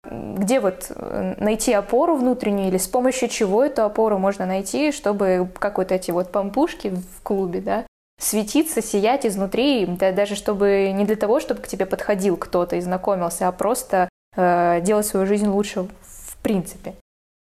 где 0.10 0.60
вот 0.60 0.88
э, 0.90 1.36
найти 1.40 1.74
опору 1.74 2.16
внутреннюю 2.16 2.68
или 2.68 2.78
с 2.78 2.88
помощью 2.88 3.30
чего 3.30 3.64
эту 3.64 3.84
опору 3.84 4.18
можно 4.18 4.46
найти, 4.46 4.92
чтобы, 4.92 5.50
как 5.60 5.78
вот 5.78 5.92
эти 5.92 6.12
вот 6.12 6.32
помпушки 6.32 6.90
в 6.90 7.22
клубе, 7.24 7.62
да, 7.62 7.86
светиться, 8.20 8.82
сиять 8.82 9.26
изнутри, 9.26 9.86
да, 9.86 10.12
даже 10.12 10.36
чтобы 10.36 10.92
не 10.94 11.06
для 11.06 11.16
того, 11.16 11.40
чтобы 11.40 11.62
к 11.62 11.68
тебе 11.68 11.86
подходил 11.86 12.38
кто-то 12.38 12.76
и 12.76 12.82
знакомился, 12.82 13.48
а 13.48 13.52
просто 13.52 14.10
э, 14.36 14.80
делать 14.82 15.06
свою 15.06 15.26
жизнь 15.26 15.48
лучше 15.48 15.84
в 15.84 16.38
принципе. 16.42 16.96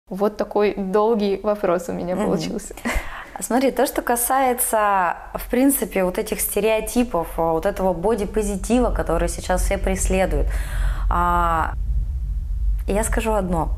Вот 0.09 0.37
такой 0.37 0.75
долгий 0.75 1.39
вопрос 1.41 1.89
у 1.89 1.93
меня 1.93 2.15
mm-hmm. 2.15 2.25
получился. 2.25 2.75
Смотри, 3.39 3.71
то, 3.71 3.87
что 3.87 4.01
касается, 4.01 5.15
в 5.33 5.49
принципе, 5.49 6.03
вот 6.03 6.17
этих 6.17 6.41
стереотипов, 6.41 7.37
вот 7.37 7.65
этого 7.65 7.93
бодипозитива, 7.93 8.91
который 8.91 9.29
сейчас 9.29 9.63
все 9.63 9.77
преследуют, 9.77 10.47
а, 12.87 12.91
я 12.91 13.03
скажу 13.03 13.33
одно. 13.33 13.69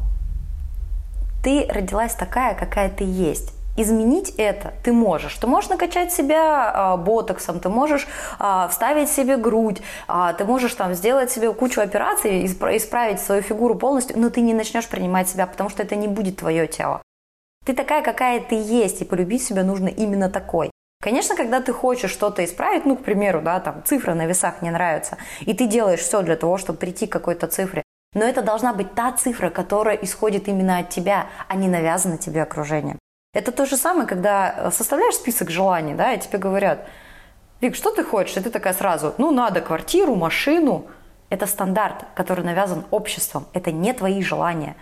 Ты 1.44 1.66
родилась 1.68 2.14
такая, 2.14 2.56
какая 2.56 2.90
ты 2.90 3.04
есть. 3.04 3.54
Изменить 3.76 4.36
это 4.38 4.74
ты 4.84 4.94
можешь. 4.94 5.36
Ты 5.36 5.48
можешь 5.48 5.70
накачать 5.70 6.14
себя 6.14 6.72
а, 6.72 6.98
ботоксом, 6.98 7.60
ты 7.60 7.70
можешь 7.70 8.08
а, 8.38 8.68
вставить 8.68 9.10
себе 9.10 9.36
грудь, 9.36 9.82
а, 10.08 10.34
ты 10.34 10.46
можешь 10.46 10.76
там 10.76 10.94
сделать 10.94 11.32
себе 11.32 11.52
кучу 11.54 11.82
операций, 11.82 12.46
исправить 12.46 13.20
свою 13.20 13.42
фигуру 13.42 13.76
полностью, 13.76 14.20
но 14.20 14.30
ты 14.30 14.42
не 14.42 14.54
начнешь 14.54 14.88
принимать 14.88 15.28
себя, 15.28 15.48
потому 15.48 15.70
что 15.70 15.82
это 15.82 15.96
не 15.96 16.08
будет 16.08 16.38
твое 16.38 16.68
тело. 16.68 17.02
Ты 17.66 17.74
такая, 17.74 18.04
какая 18.04 18.40
ты 18.42 18.56
есть, 18.56 19.02
и 19.02 19.06
полюбить 19.06 19.44
себя 19.44 19.64
нужно 19.64 19.88
именно 19.88 20.30
такой. 20.30 20.70
Конечно, 21.02 21.36
когда 21.36 21.60
ты 21.60 21.74
хочешь 21.74 22.12
что-то 22.12 22.46
исправить, 22.46 22.86
ну, 22.86 22.96
к 22.96 23.04
примеру, 23.04 23.42
да, 23.42 23.60
там 23.60 23.84
цифра 23.84 24.14
на 24.14 24.26
весах 24.26 24.62
не 24.62 24.72
нравится, 24.72 25.18
и 25.42 25.54
ты 25.54 25.68
делаешь 25.68 26.00
все 26.00 26.22
для 26.22 26.36
того, 26.36 26.58
чтобы 26.58 26.80
прийти 26.80 27.08
к 27.08 27.12
какой-то 27.12 27.48
цифре, 27.48 27.83
но 28.14 28.24
это 28.24 28.42
должна 28.42 28.74
быть 28.74 28.94
та 28.94 29.12
цифра, 29.12 29.50
которая 29.50 29.96
исходит 29.96 30.48
именно 30.48 30.80
от 30.80 30.90
тебя, 30.90 31.28
а 31.48 31.56
не 31.56 31.68
навязана 31.68 32.18
тебе 32.18 32.42
окружением. 32.44 33.00
Это 33.34 33.52
то 33.52 33.66
же 33.66 33.78
самое, 33.78 34.08
когда 34.08 34.72
составляешь 34.72 35.16
список 35.16 35.50
желаний, 35.50 35.96
да, 35.96 36.14
и 36.14 36.20
тебе 36.20 36.38
говорят, 36.38 36.88
Вик, 37.64 37.76
что 37.76 37.92
ты 37.92 38.04
хочешь? 38.04 38.36
И 38.36 38.42
ты 38.42 38.50
такая 38.50 38.74
сразу, 38.74 39.16
ну, 39.18 39.32
надо 39.32 39.62
квартиру, 39.62 40.16
машину. 40.16 40.86
Это 41.30 41.48
стандарт, 41.48 42.04
который 42.14 42.44
навязан 42.44 42.84
обществом. 42.92 43.48
Это 43.54 43.72
не 43.72 43.94
твои 43.94 44.22
желания. 44.22 44.76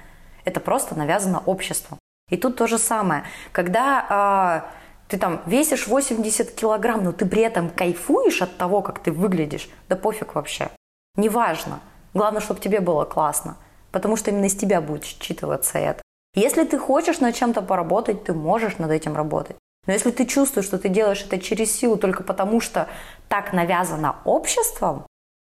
Это 0.45 0.59
просто 0.59 0.97
навязано 0.97 1.43
обществом. 1.45 1.99
И 2.31 2.37
тут 2.37 2.55
то 2.55 2.65
же 2.65 2.79
самое. 2.79 3.23
Когда 3.51 4.65
э, 4.67 5.09
ты 5.09 5.19
там 5.19 5.41
весишь 5.45 5.85
80 5.85 6.55
килограмм, 6.55 7.03
но 7.03 7.11
ты 7.11 7.27
при 7.27 7.43
этом 7.43 7.69
кайфуешь 7.69 8.41
от 8.41 8.57
того, 8.57 8.81
как 8.81 8.97
ты 8.97 9.11
выглядишь, 9.11 9.69
да 9.87 9.95
пофиг 9.95 10.33
вообще. 10.33 10.69
Неважно. 11.15 11.81
Главное, 12.13 12.41
чтобы 12.41 12.59
тебе 12.59 12.79
было 12.79 13.05
классно. 13.05 13.57
Потому 13.91 14.15
что 14.15 14.31
именно 14.31 14.45
из 14.45 14.55
тебя 14.55 14.81
будет 14.81 15.03
считываться 15.03 15.77
это. 15.77 16.01
Если 16.33 16.63
ты 16.63 16.79
хочешь 16.79 17.19
над 17.19 17.35
чем-то 17.35 17.61
поработать, 17.61 18.23
ты 18.23 18.33
можешь 18.33 18.77
над 18.77 18.91
этим 18.91 19.15
работать. 19.15 19.57
Но 19.85 19.93
если 19.93 20.11
ты 20.11 20.25
чувствуешь, 20.25 20.65
что 20.65 20.77
ты 20.77 20.89
делаешь 20.89 21.25
это 21.25 21.39
через 21.39 21.71
силу 21.71 21.97
только 21.97 22.23
потому, 22.23 22.61
что 22.61 22.87
так 23.27 23.51
навязано 23.51 24.17
обществом, 24.25 25.05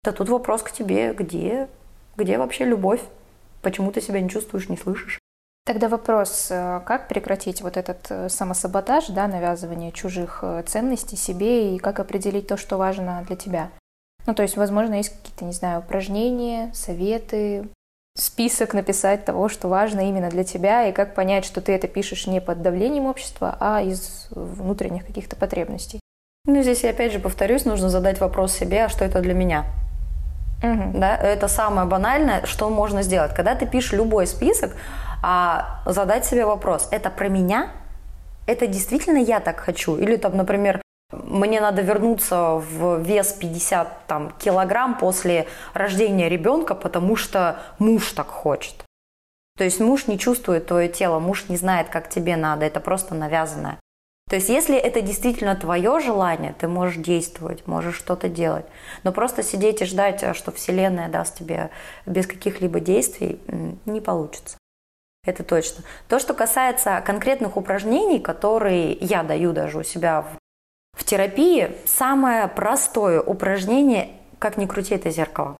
то 0.03 0.11
тут 0.11 0.29
вопрос 0.29 0.63
к 0.63 0.71
тебе, 0.71 1.13
где, 1.13 1.67
где 2.17 2.37
вообще 2.37 2.65
любовь? 2.65 3.01
Почему 3.61 3.91
ты 3.91 4.01
себя 4.01 4.19
не 4.19 4.29
чувствуешь, 4.29 4.69
не 4.69 4.77
слышишь? 4.77 5.19
Тогда 5.65 5.87
вопрос, 5.87 6.47
э, 6.51 6.81
как 6.85 7.07
прекратить 7.07 7.61
вот 7.61 7.77
этот 7.77 8.07
э, 8.09 8.27
самосаботаж, 8.27 9.07
да, 9.07 9.27
навязывание 9.27 9.93
чужих 9.93 10.39
э, 10.41 10.63
ценностей 10.67 11.15
себе 11.15 11.75
и 11.75 11.79
как 11.79 12.01
определить 12.01 12.47
то, 12.47 12.57
что 12.57 12.77
важно 12.77 13.23
для 13.27 13.37
тебя? 13.37 13.71
Ну, 14.25 14.33
то 14.33 14.43
есть, 14.43 14.57
возможно, 14.57 14.95
есть 14.95 15.09
какие-то, 15.09 15.45
не 15.45 15.51
знаю, 15.51 15.79
упражнения, 15.79 16.71
советы, 16.73 17.67
список 18.15 18.73
написать 18.73 19.25
того, 19.25 19.49
что 19.49 19.67
важно 19.67 20.07
именно 20.07 20.29
для 20.29 20.43
тебя, 20.43 20.87
и 20.87 20.91
как 20.91 21.15
понять, 21.15 21.45
что 21.45 21.61
ты 21.61 21.73
это 21.73 21.87
пишешь 21.87 22.27
не 22.27 22.39
под 22.39 22.61
давлением 22.61 23.05
общества, 23.05 23.57
а 23.59 23.81
из 23.81 24.27
внутренних 24.31 25.05
каких-то 25.05 25.35
потребностей. 25.35 25.99
Ну, 26.45 26.61
здесь 26.61 26.83
я 26.83 26.91
опять 26.91 27.11
же 27.11 27.19
повторюсь, 27.19 27.65
нужно 27.65 27.89
задать 27.89 28.19
вопрос 28.19 28.53
себе, 28.53 28.85
а 28.85 28.89
что 28.89 29.03
это 29.05 29.19
для 29.19 29.33
меня? 29.33 29.65
Угу. 30.61 30.99
Да, 30.99 31.17
это 31.17 31.47
самое 31.47 31.87
банальное, 31.87 32.45
что 32.45 32.69
можно 32.69 33.01
сделать. 33.01 33.33
Когда 33.33 33.55
ты 33.55 33.65
пишешь 33.65 33.93
любой 33.93 34.27
список, 34.27 34.75
а 35.21 35.81
задать 35.85 36.25
себе 36.25 36.45
вопрос, 36.45 36.87
это 36.91 37.09
про 37.09 37.29
меня? 37.29 37.71
Это 38.45 38.67
действительно 38.67 39.17
я 39.17 39.39
так 39.39 39.59
хочу? 39.59 39.97
Или 39.97 40.17
там, 40.17 40.37
например, 40.37 40.81
мне 41.23 41.61
надо 41.61 41.81
вернуться 41.81 42.55
в 42.55 42.99
вес 43.01 43.33
50 43.33 44.07
там, 44.07 44.31
килограмм 44.39 44.97
после 44.97 45.47
рождения 45.73 46.29
ребенка, 46.29 46.75
потому 46.75 47.15
что 47.15 47.59
муж 47.79 48.11
так 48.11 48.27
хочет. 48.27 48.75
То 49.57 49.63
есть 49.63 49.79
муж 49.79 50.07
не 50.07 50.17
чувствует 50.17 50.65
твое 50.67 50.89
тело, 50.89 51.19
муж 51.19 51.45
не 51.49 51.57
знает, 51.57 51.89
как 51.89 52.09
тебе 52.09 52.35
надо, 52.35 52.65
это 52.65 52.79
просто 52.79 53.13
навязанное. 53.13 53.77
То 54.29 54.37
есть 54.37 54.49
если 54.49 54.75
это 54.75 55.01
действительно 55.01 55.55
твое 55.55 55.99
желание, 55.99 56.55
ты 56.57 56.67
можешь 56.67 56.95
действовать, 56.95 57.67
можешь 57.67 57.95
что-то 57.95 58.29
делать. 58.29 58.65
Но 59.03 59.11
просто 59.11 59.43
сидеть 59.43 59.81
и 59.81 59.85
ждать, 59.85 60.35
что 60.35 60.51
Вселенная 60.51 61.09
даст 61.09 61.37
тебе 61.37 61.69
без 62.05 62.25
каких-либо 62.25 62.79
действий, 62.79 63.39
не 63.85 64.01
получится. 64.01 64.57
Это 65.25 65.43
точно. 65.43 65.83
То, 66.09 66.19
что 66.19 66.33
касается 66.33 67.01
конкретных 67.05 67.57
упражнений, 67.57 68.19
которые 68.19 68.93
я 68.93 69.23
даю 69.23 69.53
даже 69.53 69.77
у 69.77 69.83
себя 69.83 70.25
в, 70.93 71.03
терапии, 71.03 71.71
самое 71.85 72.47
простое 72.47 73.21
упражнение, 73.21 74.09
как 74.39 74.57
ни 74.57 74.65
крути, 74.65 74.95
это 74.95 75.09
зеркало. 75.09 75.57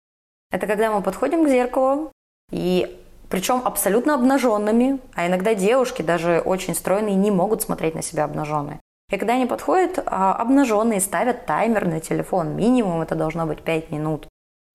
Это 0.52 0.68
когда 0.68 0.92
мы 0.92 1.02
подходим 1.02 1.46
к 1.46 1.50
зеркалу, 1.50 2.12
и 2.52 3.00
причем 3.30 3.62
абсолютно 3.66 4.14
обнаженными, 4.14 5.00
а 5.16 5.26
иногда 5.26 5.56
девушки, 5.56 6.04
даже 6.04 6.40
очень 6.40 6.76
стройные, 6.76 7.16
не 7.16 7.32
могут 7.32 7.64
смотреть 7.64 7.96
на 7.96 8.04
себя 8.04 8.26
обнаженные. 8.26 8.80
И 9.12 9.18
когда 9.18 9.34
они 9.34 9.46
подходят 9.46 10.00
а, 10.06 10.34
обнаженные, 10.36 11.00
ставят 11.00 11.46
таймер 11.46 11.88
на 11.88 12.00
телефон, 12.00 12.56
минимум 12.56 13.02
это 13.02 13.16
должно 13.16 13.46
быть 13.46 13.62
5 13.62 13.92
минут. 13.92 14.28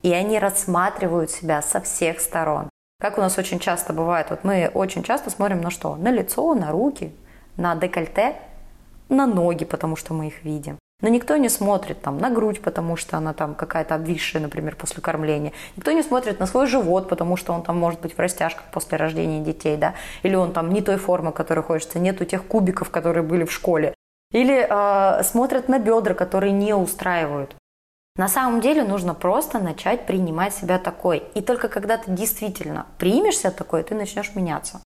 И 0.02 0.12
они 0.12 0.38
рассматривают 0.38 1.30
себя 1.30 1.62
со 1.62 1.80
всех 1.80 2.20
сторон. 2.20 2.68
Как 3.00 3.16
у 3.16 3.20
нас 3.20 3.38
очень 3.38 3.60
часто 3.60 3.92
бывает, 3.92 4.28
вот 4.30 4.42
мы 4.42 4.70
очень 4.74 5.04
часто 5.04 5.30
смотрим 5.30 5.60
на 5.60 5.70
что? 5.70 5.94
На 5.96 6.10
лицо, 6.10 6.54
на 6.54 6.72
руки, 6.72 7.12
на 7.56 7.76
декольте, 7.76 8.36
на 9.08 9.26
ноги, 9.26 9.64
потому 9.64 9.96
что 9.96 10.14
мы 10.14 10.28
их 10.28 10.44
видим. 10.44 10.78
Но 11.00 11.08
никто 11.08 11.36
не 11.36 11.48
смотрит 11.48 12.02
там 12.02 12.18
на 12.18 12.28
грудь, 12.28 12.60
потому 12.60 12.96
что 12.96 13.16
она 13.16 13.32
там 13.32 13.54
какая-то 13.54 13.94
обвисшая, 13.94 14.42
например, 14.42 14.74
после 14.74 15.00
кормления. 15.00 15.52
Никто 15.76 15.92
не 15.92 16.02
смотрит 16.02 16.40
на 16.40 16.46
свой 16.46 16.66
живот, 16.66 17.08
потому 17.08 17.36
что 17.36 17.52
он 17.52 17.62
там 17.62 17.78
может 17.78 18.00
быть 18.00 18.16
в 18.16 18.18
растяжках 18.18 18.64
после 18.72 18.98
рождения 18.98 19.40
детей, 19.40 19.76
да, 19.76 19.94
или 20.24 20.34
он 20.34 20.52
там 20.52 20.72
не 20.72 20.82
той 20.82 20.96
формы, 20.96 21.30
которой 21.30 21.60
хочется, 21.60 22.00
нету 22.00 22.24
тех 22.24 22.44
кубиков, 22.44 22.90
которые 22.90 23.22
были 23.22 23.44
в 23.44 23.52
школе. 23.52 23.94
Или 24.32 24.66
э, 24.68 25.22
смотрят 25.22 25.68
на 25.68 25.78
бедра, 25.78 26.14
которые 26.14 26.52
не 26.52 26.74
устраивают. 26.74 27.54
На 28.16 28.26
самом 28.26 28.60
деле 28.60 28.82
нужно 28.82 29.14
просто 29.14 29.60
начать 29.60 30.04
принимать 30.04 30.52
себя 30.52 30.80
такой. 30.80 31.22
И 31.34 31.40
только 31.40 31.68
когда 31.68 31.96
ты 31.96 32.10
действительно 32.10 32.86
примешься 32.98 33.52
такой, 33.52 33.84
ты 33.84 33.94
начнешь 33.94 34.34
меняться. 34.34 34.80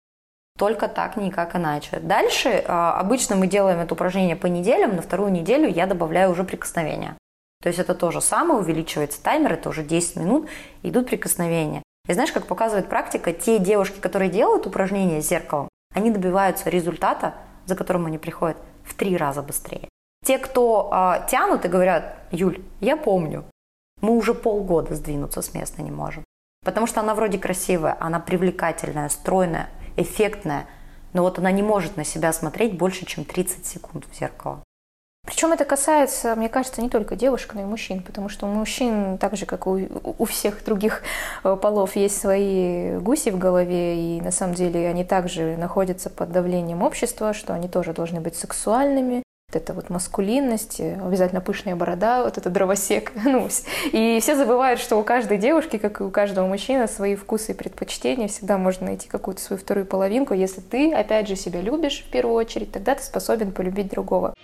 Только 0.58 0.88
так, 0.88 1.16
никак 1.16 1.54
иначе. 1.54 2.00
Дальше 2.00 2.64
а, 2.66 2.98
обычно 2.98 3.36
мы 3.36 3.46
делаем 3.46 3.78
это 3.78 3.94
упражнение 3.94 4.34
по 4.34 4.46
неделям. 4.46 4.96
На 4.96 5.02
вторую 5.02 5.30
неделю 5.30 5.68
я 5.68 5.86
добавляю 5.86 6.32
уже 6.32 6.42
прикосновения. 6.42 7.16
То 7.62 7.68
есть 7.68 7.78
это 7.78 7.94
то 7.94 8.10
же 8.10 8.20
самое, 8.20 8.60
увеличивается 8.60 9.22
таймер, 9.22 9.52
это 9.52 9.68
уже 9.68 9.84
10 9.84 10.16
минут, 10.16 10.48
идут 10.82 11.06
прикосновения. 11.06 11.84
И 12.08 12.12
знаешь, 12.12 12.32
как 12.32 12.46
показывает 12.46 12.88
практика, 12.88 13.32
те 13.32 13.60
девушки, 13.60 14.00
которые 14.00 14.30
делают 14.30 14.66
упражнения 14.66 15.22
с 15.22 15.28
зеркалом, 15.28 15.68
они 15.94 16.10
добиваются 16.10 16.70
результата, 16.70 17.34
за 17.66 17.76
которым 17.76 18.06
они 18.06 18.18
приходят 18.18 18.56
в 18.84 18.94
три 18.94 19.16
раза 19.16 19.42
быстрее. 19.42 19.88
Те, 20.24 20.38
кто 20.38 20.90
э, 20.92 21.28
тянут 21.30 21.64
и 21.64 21.68
говорят, 21.68 22.16
Юль, 22.32 22.64
я 22.80 22.96
помню, 22.96 23.44
мы 24.00 24.16
уже 24.16 24.34
полгода 24.34 24.96
сдвинуться 24.96 25.40
с 25.40 25.54
места 25.54 25.82
не 25.82 25.92
можем. 25.92 26.24
Потому 26.64 26.88
что 26.88 27.00
она 27.00 27.14
вроде 27.14 27.38
красивая, 27.38 27.96
она 28.00 28.18
привлекательная, 28.18 29.08
стройная, 29.08 29.68
эффектная, 30.00 30.66
но 31.12 31.22
вот 31.22 31.38
она 31.38 31.50
не 31.50 31.62
может 31.62 31.96
на 31.96 32.04
себя 32.04 32.32
смотреть 32.32 32.76
больше, 32.76 33.04
чем 33.06 33.24
30 33.24 33.66
секунд 33.66 34.06
в 34.10 34.18
зеркало. 34.18 34.62
Причем 35.26 35.52
это 35.52 35.66
касается, 35.66 36.34
мне 36.36 36.48
кажется, 36.48 36.80
не 36.80 36.88
только 36.88 37.14
девушек, 37.14 37.52
но 37.52 37.60
и 37.60 37.64
мужчин, 37.64 38.02
потому 38.02 38.30
что 38.30 38.46
у 38.46 38.48
мужчин, 38.48 39.18
так 39.18 39.36
же, 39.36 39.44
как 39.44 39.66
у, 39.66 39.78
у 40.16 40.24
всех 40.24 40.64
других 40.64 41.02
э, 41.44 41.54
полов, 41.60 41.96
есть 41.96 42.18
свои 42.18 42.96
гуси 42.96 43.28
в 43.28 43.38
голове, 43.38 44.16
и 44.16 44.20
на 44.22 44.30
самом 44.30 44.54
деле 44.54 44.88
они 44.88 45.04
также 45.04 45.58
находятся 45.58 46.08
под 46.08 46.32
давлением 46.32 46.82
общества, 46.82 47.34
что 47.34 47.52
они 47.52 47.68
тоже 47.68 47.92
должны 47.92 48.20
быть 48.20 48.36
сексуальными, 48.36 49.22
эта 49.58 49.74
вот 49.74 49.90
маскулинность, 49.90 50.80
обязательно 50.80 51.40
пышная 51.40 51.76
борода, 51.76 52.22
вот 52.24 52.38
это 52.38 52.48
дровосек. 52.48 53.12
Ну, 53.28 53.48
и 53.92 54.18
все 54.22 54.36
забывают, 54.36 54.80
что 54.80 54.96
у 54.96 55.02
каждой 55.02 55.36
девушки, 55.36 55.76
как 55.76 56.00
и 56.00 56.04
у 56.04 56.10
каждого 56.10 56.46
мужчины, 56.46 56.88
свои 56.88 57.14
вкусы 57.14 57.52
и 57.52 57.54
предпочтения. 57.54 58.26
Всегда 58.28 58.56
можно 58.56 58.86
найти 58.86 59.06
какую-то 59.08 59.42
свою 59.42 59.60
вторую 59.60 59.84
половинку. 59.84 60.32
Если 60.32 60.62
ты, 60.62 60.94
опять 60.94 61.28
же, 61.28 61.36
себя 61.36 61.60
любишь 61.60 62.04
в 62.08 62.10
первую 62.10 62.36
очередь, 62.36 62.72
тогда 62.72 62.94
ты 62.94 63.02
способен 63.02 63.52
полюбить 63.52 63.90
другого. 63.90 64.34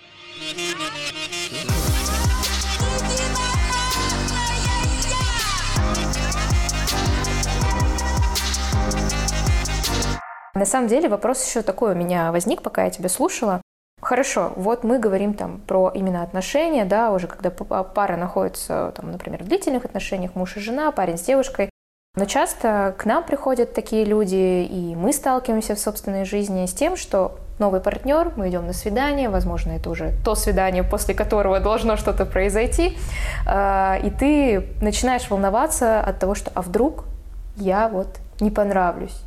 На 10.53 10.65
самом 10.65 10.87
деле 10.87 11.09
вопрос 11.09 11.45
еще 11.45 11.61
такой 11.63 11.91
у 11.91 11.95
меня 11.95 12.31
возник, 12.31 12.61
пока 12.61 12.85
я 12.85 12.89
тебя 12.89 13.09
слушала. 13.09 13.61
Хорошо, 14.01 14.53
вот 14.55 14.83
мы 14.83 14.99
говорим 14.99 15.33
там 15.33 15.59
про 15.65 15.91
именно 15.93 16.21
отношения, 16.21 16.85
да, 16.85 17.11
уже 17.11 17.27
когда 17.27 17.49
пара 17.49 18.17
находится, 18.17 18.93
там, 18.95 19.11
например, 19.11 19.43
в 19.43 19.47
длительных 19.47 19.85
отношениях, 19.85 20.35
муж 20.35 20.57
и 20.57 20.59
жена, 20.59 20.91
парень 20.91 21.17
с 21.17 21.21
девушкой. 21.21 21.69
Но 22.15 22.25
часто 22.25 22.95
к 22.97 23.05
нам 23.05 23.23
приходят 23.23 23.73
такие 23.73 24.05
люди, 24.05 24.63
и 24.63 24.95
мы 24.95 25.11
сталкиваемся 25.11 25.75
в 25.75 25.79
собственной 25.79 26.23
жизни 26.23 26.65
с 26.65 26.73
тем, 26.73 26.95
что 26.95 27.39
новый 27.59 27.81
партнер, 27.81 28.31
мы 28.35 28.49
идем 28.49 28.67
на 28.67 28.73
свидание, 28.73 29.29
возможно, 29.29 29.71
это 29.71 29.89
уже 29.89 30.13
то 30.23 30.35
свидание, 30.35 30.83
после 30.83 31.13
которого 31.13 31.59
должно 31.59 31.97
что-то 31.97 32.25
произойти, 32.25 32.97
а, 33.47 33.97
и 34.03 34.09
ты 34.09 34.69
начинаешь 34.81 35.29
волноваться 35.29 35.99
от 35.99 36.19
того, 36.19 36.35
что 36.35 36.51
а 36.53 36.61
вдруг 36.61 37.05
я 37.57 37.89
вот 37.89 38.07
не 38.39 38.51
понравлюсь, 38.51 39.19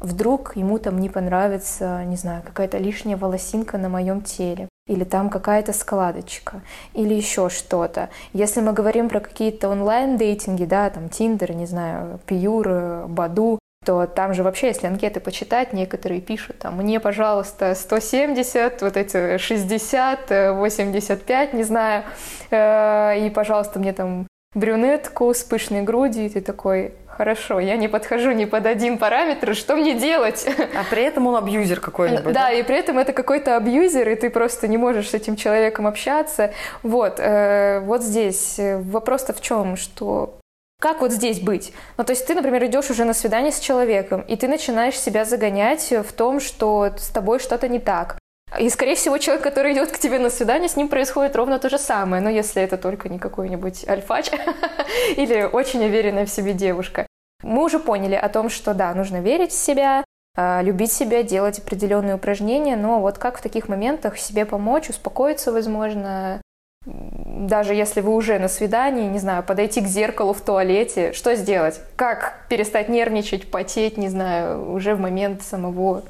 вдруг 0.00 0.56
ему 0.56 0.78
там 0.78 0.98
не 0.98 1.08
понравится, 1.08 2.04
не 2.04 2.16
знаю, 2.16 2.42
какая-то 2.44 2.78
лишняя 2.78 3.16
волосинка 3.16 3.78
на 3.78 3.88
моем 3.88 4.22
теле, 4.22 4.68
или 4.86 5.04
там 5.04 5.30
какая-то 5.30 5.72
складочка, 5.72 6.62
или 6.94 7.14
еще 7.14 7.48
что-то. 7.48 8.08
Если 8.32 8.60
мы 8.60 8.72
говорим 8.72 9.08
про 9.08 9.20
какие-то 9.20 9.68
онлайн-дейтинги, 9.68 10.64
да, 10.64 10.90
там 10.90 11.08
Тиндер, 11.08 11.52
не 11.52 11.66
знаю, 11.66 12.20
Пьюр, 12.26 13.06
Баду, 13.06 13.58
то 13.84 14.06
там 14.06 14.34
же 14.34 14.42
вообще, 14.42 14.68
если 14.68 14.86
анкеты 14.86 15.20
почитать, 15.20 15.72
некоторые 15.72 16.20
пишут, 16.20 16.58
там, 16.58 16.76
мне, 16.76 17.00
пожалуйста, 17.00 17.74
170, 17.74 18.82
вот 18.82 18.96
эти 18.96 19.38
60, 19.38 20.54
85, 20.56 21.54
не 21.54 21.62
знаю, 21.62 22.04
э, 22.50 23.26
и, 23.26 23.30
пожалуйста, 23.30 23.78
мне 23.78 23.92
там 23.92 24.26
брюнетку 24.54 25.32
с 25.32 25.42
пышной 25.42 25.82
грудью, 25.82 26.26
и 26.26 26.28
ты 26.28 26.40
такой, 26.40 26.94
хорошо, 27.18 27.58
я 27.58 27.76
не 27.76 27.88
подхожу 27.88 28.30
ни 28.30 28.44
под 28.46 28.64
один 28.64 28.96
параметр, 28.96 29.54
что 29.54 29.76
мне 29.76 29.94
делать? 29.94 30.46
А 30.74 30.84
при 30.88 31.02
этом 31.02 31.26
он 31.26 31.36
абьюзер 31.36 31.80
какой-нибудь. 31.80 32.32
Да, 32.32 32.46
да, 32.46 32.52
и 32.52 32.62
при 32.62 32.76
этом 32.78 32.98
это 32.98 33.12
какой-то 33.12 33.56
абьюзер, 33.56 34.08
и 34.08 34.14
ты 34.14 34.30
просто 34.30 34.68
не 34.68 34.78
можешь 34.78 35.10
с 35.10 35.14
этим 35.14 35.36
человеком 35.36 35.86
общаться. 35.86 36.52
Вот, 36.82 37.18
э, 37.18 37.80
вот 37.80 38.02
здесь 38.02 38.54
вопрос-то 38.58 39.32
в 39.32 39.40
чем, 39.40 39.76
что 39.76 40.38
как 40.80 41.00
вот 41.00 41.10
здесь 41.10 41.40
быть? 41.40 41.72
Ну, 41.96 42.04
то 42.04 42.12
есть 42.12 42.24
ты, 42.24 42.36
например, 42.36 42.64
идешь 42.66 42.88
уже 42.88 43.04
на 43.04 43.12
свидание 43.12 43.50
с 43.50 43.58
человеком, 43.58 44.20
и 44.20 44.36
ты 44.36 44.46
начинаешь 44.46 44.96
себя 44.96 45.24
загонять 45.24 45.92
в 45.92 46.12
том, 46.12 46.38
что 46.38 46.92
с 46.96 47.08
тобой 47.08 47.40
что-то 47.40 47.66
не 47.66 47.80
так. 47.80 48.16
И, 48.56 48.70
скорее 48.70 48.94
всего, 48.94 49.18
человек, 49.18 49.42
который 49.42 49.72
идет 49.72 49.90
к 49.90 49.98
тебе 49.98 50.18
на 50.18 50.30
свидание, 50.30 50.68
с 50.68 50.76
ним 50.76 50.88
происходит 50.88 51.36
ровно 51.36 51.58
то 51.58 51.68
же 51.68 51.78
самое, 51.78 52.22
но 52.22 52.30
если 52.30 52.62
это 52.62 52.78
только 52.78 53.08
не 53.08 53.18
какой-нибудь 53.18 53.86
альфач 53.88 54.30
или 55.16 55.42
очень 55.42 55.84
уверенная 55.84 56.24
в 56.24 56.30
себе 56.30 56.52
девушка. 56.52 57.07
Мы 57.42 57.64
уже 57.64 57.78
поняли 57.78 58.14
о 58.14 58.28
том, 58.28 58.48
что 58.48 58.74
да, 58.74 58.94
нужно 58.94 59.20
верить 59.20 59.52
в 59.52 59.58
себя, 59.58 60.04
а, 60.36 60.62
любить 60.62 60.92
себя, 60.92 61.22
делать 61.22 61.58
определенные 61.58 62.16
упражнения, 62.16 62.76
но 62.76 63.00
вот 63.00 63.18
как 63.18 63.38
в 63.38 63.42
таких 63.42 63.68
моментах 63.68 64.18
себе 64.18 64.44
помочь, 64.44 64.88
успокоиться, 64.88 65.52
возможно, 65.52 66.40
даже 66.84 67.74
если 67.74 68.00
вы 68.00 68.14
уже 68.14 68.38
на 68.38 68.48
свидании, 68.48 69.08
не 69.08 69.18
знаю, 69.18 69.42
подойти 69.42 69.80
к 69.80 69.86
зеркалу 69.86 70.32
в 70.32 70.40
туалете, 70.40 71.12
что 71.12 71.34
сделать? 71.34 71.80
Как 71.96 72.46
перестать 72.48 72.88
нервничать, 72.88 73.50
потеть, 73.50 73.96
не 73.96 74.08
знаю, 74.08 74.72
уже 74.72 74.94
в 74.94 75.00
момент 75.00 75.42
самого... 75.42 76.02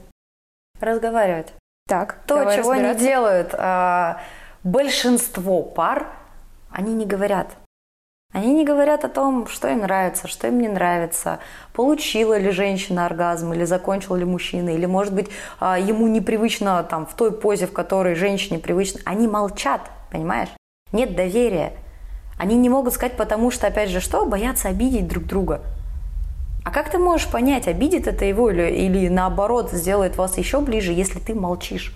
Разговаривать. 0.81 1.53
Так, 1.89 2.19
То, 2.27 2.55
чего 2.55 2.75
не 2.75 2.95
делают 2.95 3.55
а, 3.55 4.21
большинство 4.63 5.63
пар, 5.63 6.07
они 6.71 6.95
не 6.95 7.07
говорят. 7.07 7.49
Они 8.35 8.53
не 8.53 8.65
говорят 8.65 9.05
о 9.05 9.09
том, 9.09 9.47
что 9.47 9.69
им 9.69 9.81
нравится, 9.81 10.29
что 10.29 10.49
им 10.49 10.61
не 10.61 10.69
нравится, 10.69 11.39
получила 11.73 12.39
ли 12.39 12.51
женщина 12.51 13.07
оргазм, 13.07 13.55
или 13.55 13.65
закончил 13.65 14.17
ли 14.17 14.27
мужчина, 14.27 14.69
или, 14.69 14.85
может 14.85 15.15
быть, 15.15 15.31
а, 15.59 15.79
ему 15.79 16.07
непривычно 16.09 16.83
там, 16.85 17.07
в 17.07 17.15
той 17.15 17.33
позе, 17.33 17.67
в 17.67 17.73
которой 17.73 18.15
женщине 18.15 18.59
привычно. 18.59 19.01
Они 19.07 19.27
молчат, 19.27 19.91
понимаешь? 20.13 20.51
Нет 20.93 21.17
доверия. 21.17 21.73
Они 22.39 22.57
не 22.57 22.69
могут 22.69 22.93
сказать, 22.93 23.17
потому 23.17 23.51
что, 23.51 23.67
опять 23.67 23.89
же, 23.89 24.01
что? 24.01 24.27
Боятся 24.27 24.69
обидеть 24.69 25.09
друг 25.09 25.25
друга. 25.25 25.63
А 26.67 26.71
как 26.71 26.91
ты 26.91 26.99
можешь 26.99 27.31
понять, 27.31 27.67
обидит 27.67 28.07
это 28.07 28.27
его 28.27 28.51
или, 28.51 28.71
или 28.71 29.09
наоборот 29.09 29.71
сделает 29.73 30.17
вас 30.17 30.37
еще 30.37 30.61
ближе, 30.61 30.93
если 30.93 31.19
ты 31.19 31.35
молчишь? 31.35 31.95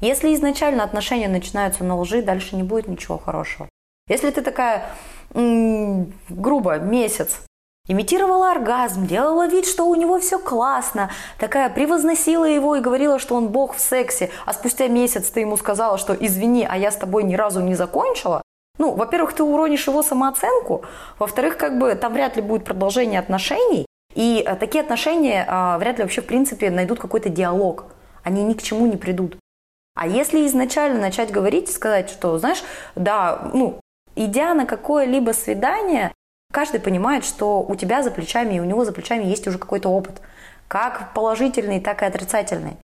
Если 0.00 0.34
изначально 0.34 0.82
отношения 0.82 1.28
начинаются 1.28 1.84
на 1.84 1.96
лжи, 1.96 2.20
дальше 2.20 2.56
не 2.56 2.64
будет 2.64 2.88
ничего 2.88 3.16
хорошего. 3.16 3.68
Если 4.08 4.30
ты 4.30 4.42
такая, 4.42 4.86
грубо, 5.34 6.78
месяц, 6.78 7.40
имитировала 7.88 8.52
оргазм, 8.52 9.06
делала 9.06 9.48
вид, 9.48 9.66
что 9.66 9.84
у 9.84 9.94
него 9.94 10.20
все 10.20 10.38
классно, 10.38 11.10
такая 11.38 11.70
превозносила 11.70 12.44
его 12.44 12.76
и 12.76 12.80
говорила, 12.80 13.18
что 13.18 13.34
он 13.34 13.48
бог 13.48 13.74
в 13.74 13.80
сексе, 13.80 14.30
а 14.46 14.52
спустя 14.52 14.86
месяц 14.88 15.30
ты 15.30 15.40
ему 15.40 15.56
сказала, 15.56 15.98
что 15.98 16.14
извини, 16.14 16.66
а 16.68 16.76
я 16.76 16.90
с 16.90 16.96
тобой 16.96 17.24
ни 17.24 17.34
разу 17.34 17.60
не 17.60 17.74
закончила, 17.74 18.42
ну, 18.78 18.94
во-первых, 18.94 19.32
ты 19.32 19.42
уронишь 19.42 19.88
его 19.88 20.02
самооценку, 20.02 20.84
во-вторых, 21.18 21.56
как 21.56 21.78
бы 21.78 21.94
там 21.94 22.12
вряд 22.12 22.36
ли 22.36 22.42
будет 22.42 22.64
продолжение 22.64 23.18
отношений, 23.18 23.86
и 24.14 24.42
а, 24.46 24.54
такие 24.54 24.82
отношения 24.82 25.44
а, 25.48 25.78
вряд 25.78 25.98
ли 25.98 26.04
вообще 26.04 26.20
в 26.22 26.26
принципе 26.26 26.70
найдут 26.70 27.00
какой-то 27.00 27.28
диалог, 27.28 27.86
они 28.22 28.44
ни 28.44 28.54
к 28.54 28.62
чему 28.62 28.86
не 28.86 28.96
придут. 28.96 29.36
А 29.94 30.06
если 30.06 30.46
изначально 30.46 31.00
начать 31.00 31.32
говорить 31.32 31.68
и 31.68 31.72
сказать, 31.72 32.08
что, 32.08 32.38
знаешь, 32.38 32.62
да, 32.94 33.50
ну, 33.52 33.80
идя 34.24 34.54
на 34.54 34.66
какое-либо 34.66 35.32
свидание, 35.32 36.12
Каждый 36.50 36.80
понимает, 36.80 37.24
что 37.24 37.62
у 37.62 37.76
тебя 37.76 38.02
за 38.02 38.10
плечами 38.10 38.54
и 38.54 38.60
у 38.60 38.64
него 38.64 38.84
за 38.84 38.92
плечами 38.92 39.24
есть 39.24 39.46
уже 39.46 39.58
какой-то 39.58 39.90
опыт, 39.90 40.22
как 40.66 41.12
положительный, 41.12 41.80
так 41.80 42.02
и 42.02 42.06
отрицательный. 42.06 42.78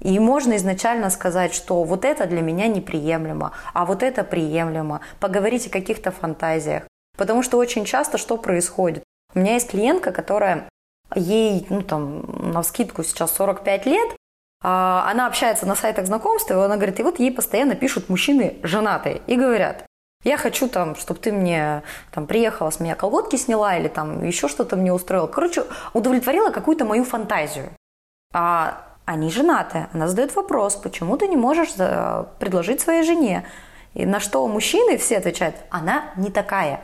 И 0.00 0.18
можно 0.18 0.56
изначально 0.56 1.08
сказать, 1.08 1.54
что 1.54 1.82
вот 1.84 2.04
это 2.04 2.26
для 2.26 2.42
меня 2.42 2.66
неприемлемо, 2.66 3.52
а 3.72 3.86
вот 3.86 4.02
это 4.02 4.22
приемлемо. 4.24 5.00
Поговорить 5.18 5.66
о 5.66 5.70
каких-то 5.70 6.10
фантазиях. 6.10 6.82
Потому 7.16 7.42
что 7.42 7.56
очень 7.56 7.86
часто 7.86 8.18
что 8.18 8.36
происходит? 8.36 9.02
У 9.34 9.38
меня 9.38 9.54
есть 9.54 9.70
клиентка, 9.70 10.12
которая 10.12 10.68
ей, 11.14 11.66
ну 11.70 11.80
там, 11.80 12.52
на 12.52 12.62
скидку 12.62 13.02
сейчас 13.02 13.34
45 13.34 13.86
лет, 13.86 14.16
а, 14.62 15.08
она 15.10 15.26
общается 15.26 15.64
на 15.64 15.74
сайтах 15.74 16.06
знакомств, 16.06 16.50
и 16.50 16.54
она 16.54 16.76
говорит, 16.76 17.00
и 17.00 17.02
вот 17.02 17.18
ей 17.18 17.32
постоянно 17.32 17.74
пишут 17.74 18.10
мужчины 18.10 18.58
женатые 18.62 19.22
и 19.26 19.36
говорят, 19.36 19.85
я 20.26 20.36
хочу 20.36 20.68
там, 20.68 20.96
чтобы 20.96 21.20
ты 21.20 21.32
мне 21.32 21.82
там 22.10 22.26
приехала, 22.26 22.70
с 22.70 22.80
меня 22.80 22.96
колготки 22.96 23.36
сняла 23.36 23.76
или 23.76 23.86
там 23.86 24.24
еще 24.24 24.48
что-то 24.48 24.76
мне 24.76 24.92
устроила. 24.92 25.28
Короче, 25.28 25.64
удовлетворила 25.94 26.50
какую-то 26.50 26.84
мою 26.84 27.04
фантазию. 27.04 27.70
А 28.34 28.82
они 29.04 29.30
женаты. 29.30 29.86
Она 29.92 30.08
задает 30.08 30.34
вопрос, 30.34 30.74
почему 30.74 31.16
ты 31.16 31.28
не 31.28 31.36
можешь 31.36 31.74
предложить 32.40 32.80
своей 32.80 33.04
жене? 33.04 33.46
И 33.94 34.04
на 34.04 34.18
что 34.18 34.46
мужчины 34.48 34.98
все 34.98 35.18
отвечают, 35.18 35.54
она 35.70 36.10
не 36.16 36.30
такая, 36.30 36.80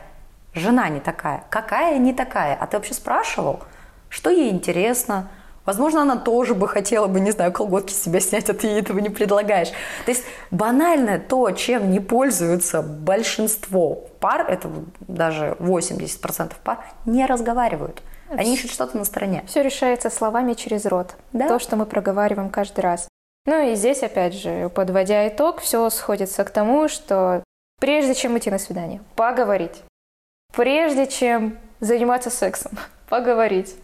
жена 0.55 0.87
не 0.87 1.01
такая. 1.01 1.43
Какая 1.49 1.97
не 1.97 2.13
такая? 2.13 2.55
А 2.55 2.65
ты 2.65 2.77
вообще 2.77 2.93
спрашивал, 2.93 3.59
что 4.07 4.29
ей 4.29 4.51
интересно? 4.51 5.29
Возможно, 5.65 6.01
она 6.01 6.17
тоже 6.17 6.55
бы 6.55 6.67
хотела 6.67 7.07
бы, 7.07 7.19
не 7.19 7.31
знаю, 7.31 7.51
колготки 7.51 7.93
себя 7.93 8.19
снять, 8.19 8.49
а 8.49 8.53
ты 8.53 8.67
ей 8.67 8.81
этого 8.81 8.99
не 8.99 9.09
предлагаешь. 9.09 9.69
То 10.05 10.11
есть 10.11 10.23
банальное 10.51 11.19
то, 11.19 11.51
чем 11.51 11.91
не 11.91 11.99
пользуются 11.99 12.81
большинство 12.81 13.95
пар, 14.19 14.45
это 14.49 14.69
даже 15.01 15.55
80% 15.59 16.53
пар, 16.63 16.85
не 17.05 17.25
разговаривают. 17.25 18.01
Они 18.29 18.55
ищут 18.55 18.71
что-то 18.71 18.97
на 18.97 19.05
стороне. 19.05 19.43
Все 19.47 19.61
решается 19.61 20.09
словами 20.09 20.53
через 20.53 20.85
рот. 20.85 21.15
Да? 21.33 21.47
То, 21.47 21.59
что 21.59 21.75
мы 21.75 21.85
проговариваем 21.85 22.49
каждый 22.49 22.81
раз. 22.81 23.07
Ну 23.45 23.71
и 23.71 23.75
здесь, 23.75 24.03
опять 24.03 24.33
же, 24.33 24.69
подводя 24.69 25.27
итог, 25.27 25.59
все 25.59 25.89
сходится 25.89 26.43
к 26.43 26.49
тому, 26.49 26.87
что 26.87 27.43
прежде 27.79 28.15
чем 28.15 28.37
идти 28.37 28.49
на 28.49 28.57
свидание, 28.57 29.01
поговорить. 29.15 29.83
Прежде 30.53 31.07
чем 31.07 31.57
заниматься 31.79 32.29
сексом, 32.29 32.71
поговорить. 33.09 33.75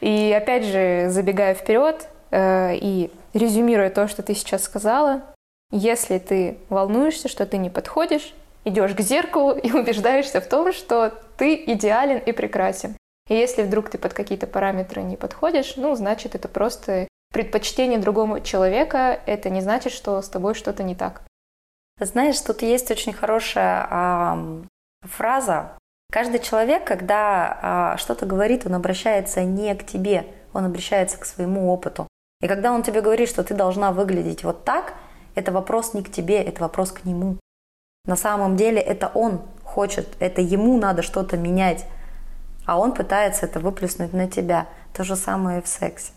И 0.00 0.32
опять 0.32 0.64
же, 0.64 1.08
забегая 1.10 1.54
вперед 1.54 2.08
э, 2.30 2.76
и 2.76 3.10
резюмируя 3.32 3.90
то, 3.90 4.08
что 4.08 4.22
ты 4.22 4.34
сейчас 4.34 4.64
сказала, 4.64 5.22
если 5.70 6.18
ты 6.18 6.58
волнуешься, 6.68 7.28
что 7.28 7.46
ты 7.46 7.56
не 7.58 7.70
подходишь, 7.70 8.34
идешь 8.64 8.94
к 8.94 9.00
зеркалу 9.00 9.52
и 9.56 9.72
убеждаешься 9.72 10.40
в 10.40 10.48
том, 10.48 10.72
что 10.72 11.12
ты 11.36 11.54
идеален 11.54 12.18
и 12.18 12.32
прекрасен. 12.32 12.96
И 13.28 13.34
если 13.34 13.62
вдруг 13.62 13.88
ты 13.88 13.98
под 13.98 14.12
какие-то 14.12 14.46
параметры 14.46 15.02
не 15.02 15.16
подходишь, 15.16 15.76
ну, 15.76 15.94
значит, 15.94 16.34
это 16.34 16.48
просто 16.48 17.08
предпочтение 17.32 17.98
другого 17.98 18.40
человека, 18.40 19.18
это 19.26 19.50
не 19.50 19.60
значит, 19.60 19.92
что 19.92 20.20
с 20.20 20.28
тобой 20.28 20.54
что-то 20.54 20.82
не 20.82 20.94
так. 20.94 21.22
Знаешь, 21.98 22.40
тут 22.40 22.62
есть 22.62 22.90
очень 22.90 23.12
хорошая 23.12 23.88
э, 23.90 24.62
фраза, 25.02 25.78
Каждый 26.14 26.38
человек, 26.38 26.84
когда 26.84 27.58
а, 27.60 27.96
что-то 27.96 28.24
говорит, 28.24 28.66
он 28.66 28.76
обращается 28.76 29.42
не 29.42 29.74
к 29.74 29.84
тебе, 29.84 30.24
он 30.52 30.64
обращается 30.64 31.18
к 31.18 31.24
своему 31.24 31.72
опыту. 31.72 32.06
И 32.40 32.46
когда 32.46 32.70
он 32.70 32.84
тебе 32.84 33.00
говорит, 33.00 33.28
что 33.28 33.42
ты 33.42 33.52
должна 33.52 33.90
выглядеть 33.90 34.44
вот 34.44 34.64
так, 34.64 34.94
это 35.34 35.50
вопрос 35.50 35.92
не 35.92 36.04
к 36.04 36.12
тебе, 36.12 36.40
это 36.40 36.62
вопрос 36.62 36.92
к 36.92 37.04
нему. 37.04 37.38
На 38.04 38.14
самом 38.14 38.56
деле 38.56 38.80
это 38.80 39.10
он 39.12 39.42
хочет, 39.64 40.06
это 40.20 40.40
ему 40.40 40.78
надо 40.78 41.02
что-то 41.02 41.36
менять, 41.36 41.84
а 42.64 42.78
он 42.78 42.92
пытается 42.92 43.46
это 43.46 43.58
выплеснуть 43.58 44.12
на 44.12 44.30
тебя. 44.30 44.68
То 44.92 45.02
же 45.02 45.16
самое 45.16 45.58
и 45.58 45.62
в 45.62 45.66
сексе. 45.66 46.12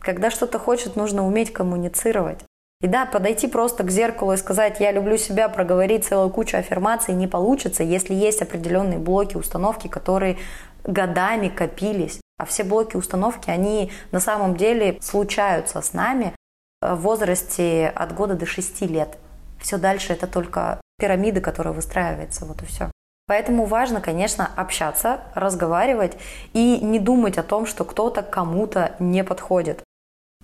Когда 0.00 0.30
что-то 0.30 0.60
хочет, 0.60 0.94
нужно 0.94 1.26
уметь 1.26 1.52
коммуницировать. 1.52 2.38
И 2.82 2.88
да, 2.88 3.06
подойти 3.06 3.46
просто 3.46 3.84
к 3.84 3.90
зеркалу 3.90 4.32
и 4.32 4.36
сказать 4.36 4.80
«я 4.80 4.90
люблю 4.90 5.16
себя», 5.16 5.48
проговорить 5.48 6.04
целую 6.04 6.30
кучу 6.30 6.56
аффирмаций 6.56 7.14
не 7.14 7.28
получится, 7.28 7.84
если 7.84 8.12
есть 8.12 8.42
определенные 8.42 8.98
блоки, 8.98 9.36
установки, 9.36 9.86
которые 9.86 10.36
годами 10.82 11.48
копились. 11.48 12.20
А 12.38 12.44
все 12.44 12.64
блоки 12.64 12.96
установки, 12.96 13.50
они 13.50 13.92
на 14.10 14.18
самом 14.18 14.56
деле 14.56 14.98
случаются 15.00 15.80
с 15.80 15.92
нами 15.92 16.34
в 16.80 16.96
возрасте 16.96 17.92
от 17.94 18.12
года 18.14 18.34
до 18.34 18.46
6 18.46 18.80
лет. 18.82 19.16
Все 19.60 19.78
дальше 19.78 20.12
это 20.12 20.26
только 20.26 20.80
пирамида, 20.98 21.40
которая 21.40 21.72
выстраивается, 21.72 22.44
вот 22.46 22.62
и 22.62 22.66
все. 22.66 22.90
Поэтому 23.28 23.64
важно, 23.64 24.00
конечно, 24.00 24.50
общаться, 24.56 25.20
разговаривать 25.36 26.16
и 26.52 26.80
не 26.80 26.98
думать 26.98 27.38
о 27.38 27.44
том, 27.44 27.66
что 27.66 27.84
кто-то 27.84 28.22
кому-то 28.22 28.96
не 28.98 29.22
подходит. 29.22 29.84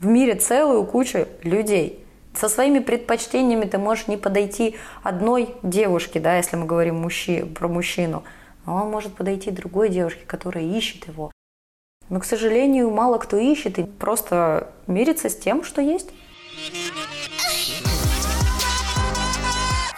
В 0.01 0.07
мире 0.07 0.37
целую 0.37 0.85
кучу 0.85 1.27
людей– 1.43 2.05
со 2.39 2.49
своими 2.49 2.79
предпочтениями 2.79 3.65
ты 3.65 3.79
можешь 3.79 4.07
не 4.07 4.17
подойти 4.17 4.77
одной 5.03 5.57
девушке, 5.65 6.21
да, 6.21 6.37
если 6.37 6.55
мы 6.55 6.67
говорим 6.67 6.95
мужчи, 6.95 7.43
про 7.43 7.67
мужчину, 7.67 8.23
но 8.65 8.77
он 8.77 8.91
может 8.91 9.15
подойти 9.15 9.51
другой 9.51 9.89
девушке, 9.89 10.21
которая 10.25 10.63
ищет 10.63 11.09
его. 11.09 11.33
Но, 12.09 12.21
к 12.21 12.25
сожалению, 12.25 12.91
мало 12.91 13.19
кто 13.19 13.37
ищет 13.37 13.81
и 13.81 13.83
просто 13.83 14.71
мирится 14.87 15.29
с 15.29 15.37
тем, 15.37 15.65
что 15.65 15.83
есть. 15.83 16.11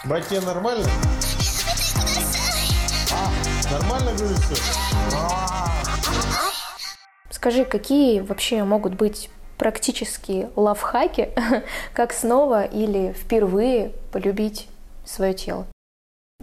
Братья, 0.03 0.41
нормально? 0.41 0.87
А, 3.13 3.71
нормально, 3.71 4.13
говорю, 4.17 4.35
все? 4.35 4.55
Скажи, 7.29 7.65
какие 7.65 8.19
вообще 8.21 8.63
могут 8.63 8.95
быть 8.95 9.29
практические 9.61 10.49
лавхаки, 10.55 11.29
как 11.93 12.13
снова 12.13 12.63
или 12.63 13.11
впервые 13.13 13.91
полюбить 14.11 14.67
свое 15.05 15.35
тело? 15.35 15.67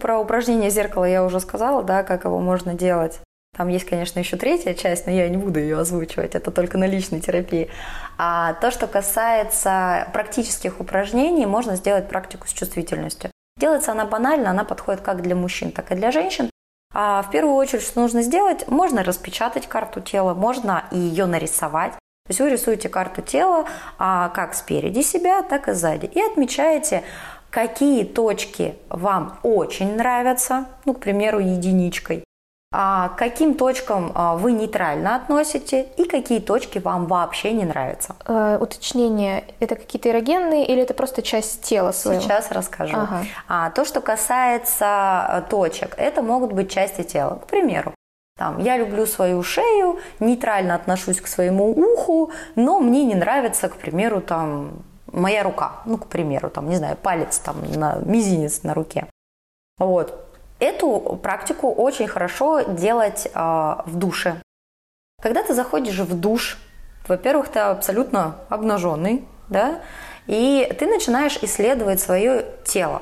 Про 0.01 0.19
упражнение 0.19 0.69
зеркала 0.69 1.03
я 1.03 1.25
уже 1.25 1.41
сказала, 1.41 1.83
да, 1.83 2.03
как 2.03 2.23
его 2.23 2.39
можно 2.39 2.75
делать. 2.75 3.19
Там 3.57 3.67
есть, 3.67 3.83
конечно, 3.83 4.19
еще 4.19 4.37
третья 4.37 4.73
часть, 4.73 5.05
но 5.05 5.11
я 5.11 5.27
не 5.27 5.35
буду 5.35 5.59
ее 5.59 5.77
озвучивать, 5.77 6.33
это 6.33 6.49
только 6.49 6.77
на 6.77 6.85
личной 6.85 7.19
терапии. 7.19 7.69
А 8.17 8.53
то, 8.53 8.71
что 8.71 8.87
касается 8.87 10.07
практических 10.13 10.79
упражнений, 10.79 11.45
можно 11.45 11.75
сделать 11.75 12.07
практику 12.07 12.47
с 12.47 12.53
чувствительностью. 12.53 13.31
Делается 13.57 13.91
она 13.91 14.05
банально, 14.05 14.49
она 14.51 14.63
подходит 14.63 15.01
как 15.01 15.21
для 15.21 15.35
мужчин, 15.35 15.73
так 15.73 15.91
и 15.91 15.95
для 15.95 16.11
женщин. 16.11 16.49
А 16.93 17.21
в 17.21 17.31
первую 17.31 17.55
очередь, 17.55 17.83
что 17.83 17.99
нужно 17.99 18.21
сделать? 18.21 18.69
Можно 18.69 19.03
распечатать 19.03 19.67
карту 19.67 19.99
тела, 19.99 20.33
можно 20.33 20.85
и 20.93 20.97
ее 20.97 21.25
нарисовать. 21.25 21.91
То 22.29 22.31
есть 22.31 22.41
вы 22.41 22.51
рисуете 22.51 22.89
карту 22.89 23.23
тела 23.23 23.65
а, 23.97 24.29
как 24.29 24.53
спереди 24.53 25.01
себя, 25.01 25.41
так 25.41 25.67
и 25.67 25.73
сзади. 25.73 26.05
И 26.05 26.21
отмечаете, 26.21 27.01
какие 27.49 28.03
точки 28.03 28.75
вам 28.87 29.39
очень 29.41 29.95
нравятся, 29.95 30.65
ну, 30.85 30.93
к 30.93 30.99
примеру, 30.99 31.39
единичкой, 31.39 32.23
а 32.71 33.09
каким 33.17 33.55
точкам 33.55 34.11
а, 34.13 34.35
вы 34.35 34.51
нейтрально 34.51 35.15
относите 35.15 35.87
и 35.97 36.03
какие 36.03 36.39
точки 36.39 36.77
вам 36.77 37.07
вообще 37.07 37.51
не 37.51 37.65
нравятся. 37.65 38.15
Э, 38.27 38.59
уточнение, 38.61 39.45
это 39.59 39.75
какие-то 39.75 40.11
эрогенные 40.11 40.67
или 40.67 40.83
это 40.83 40.93
просто 40.93 41.23
часть 41.23 41.63
тела 41.63 41.91
своего? 41.91 42.21
Сейчас 42.21 42.51
расскажу. 42.51 42.95
Ага. 42.95 43.25
А, 43.47 43.71
то, 43.71 43.85
что 43.85 44.01
касается 44.01 45.25
э, 45.29 45.49
точек, 45.49 45.95
это 45.97 46.21
могут 46.21 46.53
быть 46.53 46.71
части 46.71 47.01
тела. 47.01 47.39
К 47.43 47.47
примеру, 47.47 47.95
там, 48.39 48.57
я 48.59 48.77
люблю 48.77 49.05
свою 49.05 49.43
шею, 49.43 49.99
нейтрально 50.21 50.75
отношусь 50.75 51.19
к 51.19 51.27
своему 51.27 51.71
уху, 51.71 52.31
но 52.55 52.79
мне 52.79 53.03
не 53.03 53.15
нравится, 53.15 53.67
к 53.67 53.75
примеру, 53.75 54.21
там, 54.21 54.81
моя 55.11 55.43
рука. 55.43 55.81
Ну, 55.85 55.97
к 55.97 56.07
примеру, 56.07 56.49
там, 56.49 56.69
не 56.69 56.77
знаю, 56.77 56.95
палец, 56.95 57.37
там, 57.39 57.57
на, 57.69 57.97
мизинец 57.97 58.63
на 58.63 58.73
руке. 58.73 59.07
Вот. 59.77 60.25
Эту 60.59 61.19
практику 61.21 61.69
очень 61.69 62.07
хорошо 62.07 62.61
делать 62.61 63.27
э, 63.27 63.39
в 63.85 63.95
душе. 63.97 64.41
Когда 65.21 65.43
ты 65.43 65.53
заходишь 65.53 65.99
в 65.99 66.17
душ, 66.17 66.59
во-первых, 67.09 67.49
ты 67.49 67.59
абсолютно 67.59 68.35
обнаженный, 68.47 69.27
да, 69.49 69.81
и 70.27 70.73
ты 70.79 70.87
начинаешь 70.87 71.37
исследовать 71.41 71.99
свое 71.99 72.45
тело 72.63 73.01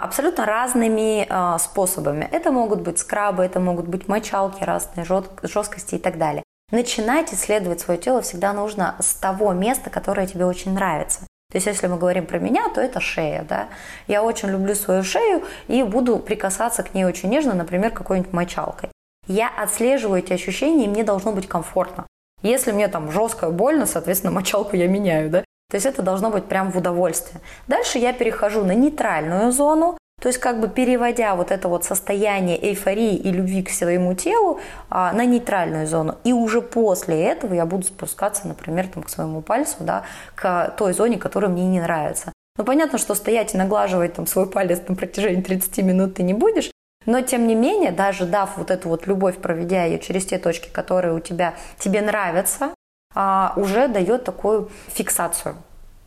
абсолютно 0.00 0.46
разными 0.46 1.26
а, 1.28 1.58
способами. 1.58 2.28
Это 2.30 2.50
могут 2.52 2.80
быть 2.80 2.98
скрабы, 2.98 3.44
это 3.44 3.60
могут 3.60 3.86
быть 3.86 4.08
мочалки 4.08 4.62
разные, 4.64 5.06
жесткости 5.42 5.96
и 5.96 5.98
так 5.98 6.18
далее. 6.18 6.42
Начинать 6.70 7.32
исследовать 7.34 7.80
свое 7.80 8.00
тело 8.00 8.22
всегда 8.22 8.52
нужно 8.52 8.96
с 8.98 9.14
того 9.14 9.52
места, 9.52 9.90
которое 9.90 10.26
тебе 10.26 10.46
очень 10.46 10.72
нравится. 10.72 11.20
То 11.50 11.56
есть, 11.56 11.66
если 11.66 11.86
мы 11.86 11.98
говорим 11.98 12.24
про 12.24 12.38
меня, 12.38 12.70
то 12.70 12.80
это 12.80 12.98
шея, 12.98 13.44
да. 13.46 13.68
Я 14.06 14.22
очень 14.22 14.48
люблю 14.48 14.74
свою 14.74 15.04
шею 15.04 15.44
и 15.68 15.82
буду 15.82 16.18
прикасаться 16.18 16.82
к 16.82 16.94
ней 16.94 17.04
очень 17.04 17.28
нежно, 17.28 17.52
например, 17.52 17.90
какой-нибудь 17.90 18.32
мочалкой. 18.32 18.88
Я 19.26 19.50
отслеживаю 19.50 20.20
эти 20.20 20.32
ощущения, 20.32 20.86
и 20.86 20.88
мне 20.88 21.04
должно 21.04 21.32
быть 21.32 21.46
комфортно. 21.46 22.06
Если 22.42 22.72
мне 22.72 22.88
там 22.88 23.12
жестко 23.12 23.50
больно, 23.50 23.84
соответственно, 23.84 24.32
мочалку 24.32 24.76
я 24.76 24.88
меняю, 24.88 25.28
да. 25.28 25.44
То 25.72 25.76
есть 25.76 25.86
это 25.86 26.02
должно 26.02 26.28
быть 26.28 26.44
прям 26.44 26.70
в 26.70 26.76
удовольствие. 26.76 27.40
Дальше 27.66 27.96
я 27.96 28.12
перехожу 28.12 28.62
на 28.62 28.72
нейтральную 28.72 29.52
зону, 29.52 29.96
то 30.20 30.28
есть 30.28 30.38
как 30.38 30.60
бы 30.60 30.68
переводя 30.68 31.34
вот 31.34 31.50
это 31.50 31.66
вот 31.68 31.86
состояние 31.86 32.62
эйфории 32.62 33.16
и 33.16 33.32
любви 33.32 33.62
к 33.62 33.70
своему 33.70 34.12
телу 34.12 34.60
а, 34.90 35.14
на 35.14 35.24
нейтральную 35.24 35.86
зону. 35.86 36.18
И 36.24 36.34
уже 36.34 36.60
после 36.60 37.24
этого 37.24 37.54
я 37.54 37.64
буду 37.64 37.84
спускаться, 37.84 38.46
например, 38.46 38.86
там, 38.88 39.02
к 39.02 39.08
своему 39.08 39.40
пальцу, 39.40 39.76
да, 39.80 40.02
к 40.34 40.74
той 40.76 40.92
зоне, 40.92 41.16
которая 41.16 41.50
мне 41.50 41.64
не 41.64 41.80
нравится. 41.80 42.34
Ну, 42.58 42.64
понятно, 42.64 42.98
что 42.98 43.14
стоять 43.14 43.54
и 43.54 43.56
наглаживать 43.56 44.12
там 44.12 44.26
свой 44.26 44.50
палец 44.50 44.82
на 44.88 44.94
протяжении 44.94 45.40
30 45.40 45.78
минут 45.78 46.16
ты 46.16 46.22
не 46.22 46.34
будешь, 46.34 46.70
но, 47.06 47.22
тем 47.22 47.46
не 47.46 47.54
менее, 47.54 47.92
даже 47.92 48.26
дав 48.26 48.58
вот 48.58 48.70
эту 48.70 48.90
вот 48.90 49.06
любовь, 49.06 49.38
проведя 49.38 49.84
ее 49.84 49.98
через 49.98 50.26
те 50.26 50.36
точки, 50.36 50.68
которые 50.68 51.14
у 51.14 51.20
тебя, 51.20 51.54
тебе 51.78 52.02
нравятся, 52.02 52.74
уже 53.14 53.88
дает 53.88 54.24
такую 54.24 54.70
фиксацию 54.88 55.56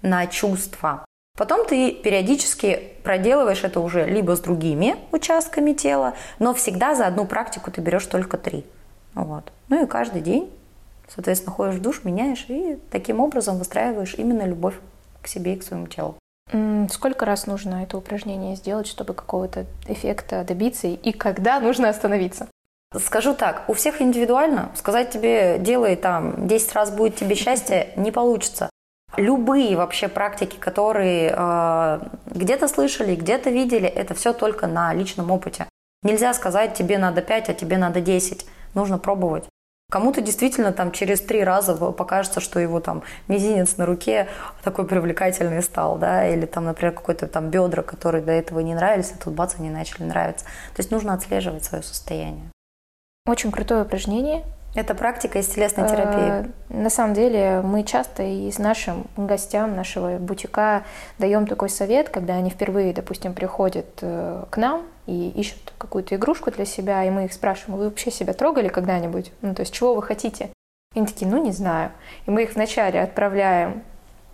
на 0.01 0.27
чувства. 0.27 1.05
Потом 1.37 1.65
ты 1.65 1.91
периодически 1.91 2.93
проделываешь 3.03 3.63
это 3.63 3.81
уже 3.81 4.05
либо 4.05 4.35
с 4.35 4.39
другими 4.39 4.95
участками 5.11 5.73
тела, 5.73 6.13
но 6.39 6.53
всегда 6.53 6.95
за 6.95 7.07
одну 7.07 7.25
практику 7.25 7.71
ты 7.71 7.81
берешь 7.81 8.05
только 8.05 8.37
три. 8.37 8.65
Вот. 9.13 9.51
Ну 9.67 9.83
и 9.83 9.87
каждый 9.87 10.21
день, 10.21 10.49
соответственно, 11.13 11.53
ходишь 11.53 11.75
в 11.75 11.81
душ, 11.81 12.03
меняешь 12.03 12.45
и 12.47 12.77
таким 12.89 13.19
образом 13.19 13.57
выстраиваешь 13.57 14.15
именно 14.15 14.45
любовь 14.45 14.75
к 15.21 15.27
себе 15.27 15.55
и 15.55 15.57
к 15.57 15.63
своему 15.63 15.87
телу. 15.87 16.15
Сколько 16.89 17.25
раз 17.25 17.47
нужно 17.47 17.83
это 17.83 17.97
упражнение 17.97 18.55
сделать, 18.55 18.87
чтобы 18.87 19.13
какого-то 19.13 19.65
эффекта 19.87 20.43
добиться, 20.43 20.87
и 20.87 21.11
когда 21.11 21.59
нужно 21.59 21.89
остановиться? 21.89 22.47
Скажу 22.99 23.33
так, 23.33 23.63
у 23.67 23.73
всех 23.73 24.01
индивидуально. 24.01 24.71
Сказать 24.75 25.09
тебе, 25.09 25.57
делай 25.59 25.95
там 25.95 26.47
10 26.47 26.73
раз 26.73 26.91
будет 26.91 27.15
тебе 27.15 27.35
счастье, 27.35 27.89
не 27.95 28.11
получится. 28.11 28.69
Любые 29.17 29.77
вообще 29.77 30.07
практики, 30.07 30.57
которые 30.57 31.33
э, 31.35 31.99
где-то 32.27 32.67
слышали, 32.67 33.15
где-то 33.15 33.49
видели, 33.49 33.87
это 33.87 34.13
все 34.13 34.33
только 34.33 34.67
на 34.67 34.93
личном 34.93 35.31
опыте. 35.31 35.67
Нельзя 36.03 36.33
сказать, 36.33 36.73
тебе 36.73 36.97
надо 36.97 37.21
5, 37.21 37.49
а 37.49 37.53
тебе 37.53 37.77
надо 37.77 38.01
10. 38.01 38.45
Нужно 38.73 38.97
пробовать. 38.97 39.45
Кому-то 39.91 40.19
действительно 40.21 40.73
там 40.73 40.91
через 40.91 41.21
три 41.21 41.43
раза 41.43 41.75
покажется, 41.75 42.39
что 42.39 42.59
его 42.59 42.79
там 42.79 43.03
мизинец 43.27 43.77
на 43.77 43.85
руке 43.85 44.27
такой 44.63 44.85
привлекательный 44.87 45.61
стал, 45.61 45.97
да, 45.97 46.27
или 46.27 46.45
там, 46.45 46.65
например, 46.65 46.93
какой-то 46.93 47.27
там 47.27 47.49
бедра, 47.49 47.83
которые 47.83 48.23
до 48.23 48.31
этого 48.31 48.59
не 48.59 48.73
нравились, 48.73 49.13
а 49.13 49.23
тут 49.23 49.33
бац, 49.33 49.55
они 49.59 49.69
начали 49.69 50.03
нравиться. 50.03 50.45
То 50.45 50.79
есть 50.79 50.91
нужно 50.91 51.13
отслеживать 51.13 51.63
свое 51.63 51.83
состояние. 51.83 52.49
Очень 53.27 53.51
крутое 53.51 53.81
упражнение. 53.81 54.43
Это 54.75 54.93
практика 54.93 55.39
из 55.39 55.47
телесной 55.47 55.87
терапии. 55.89 56.45
Э, 56.45 56.45
на 56.69 56.91
самом 56.91 57.15
деле 57.15 57.61
мы 57.63 57.83
часто 57.83 58.21
и 58.21 58.51
с 58.51 58.59
нашим 58.59 59.07
гостям 59.17 59.75
нашего 59.75 60.17
бутика 60.17 60.83
даем 61.17 61.47
такой 61.47 61.69
совет, 61.69 62.09
когда 62.09 62.35
они 62.35 62.51
впервые, 62.51 62.93
допустим, 62.93 63.33
приходят 63.33 63.87
э, 64.01 64.43
к 64.51 64.57
нам 64.57 64.83
и 65.07 65.29
ищут 65.29 65.73
какую-то 65.79 66.15
игрушку 66.15 66.51
для 66.51 66.65
себя, 66.65 67.03
и 67.03 67.09
мы 67.09 67.25
их 67.25 67.33
спрашиваем, 67.33 67.79
вы 67.79 67.85
вообще 67.85 68.11
себя 68.11 68.33
трогали 68.33 68.67
когда-нибудь? 68.67 69.31
Ну, 69.41 69.55
то 69.55 69.61
есть 69.61 69.73
чего 69.73 69.95
вы 69.95 70.03
хотите? 70.03 70.51
И 70.93 70.99
они 70.99 71.07
такие, 71.07 71.31
ну, 71.31 71.43
не 71.43 71.51
знаю. 71.51 71.93
И 72.27 72.31
мы 72.31 72.43
их 72.43 72.53
вначале 72.53 73.01
отправляем 73.01 73.81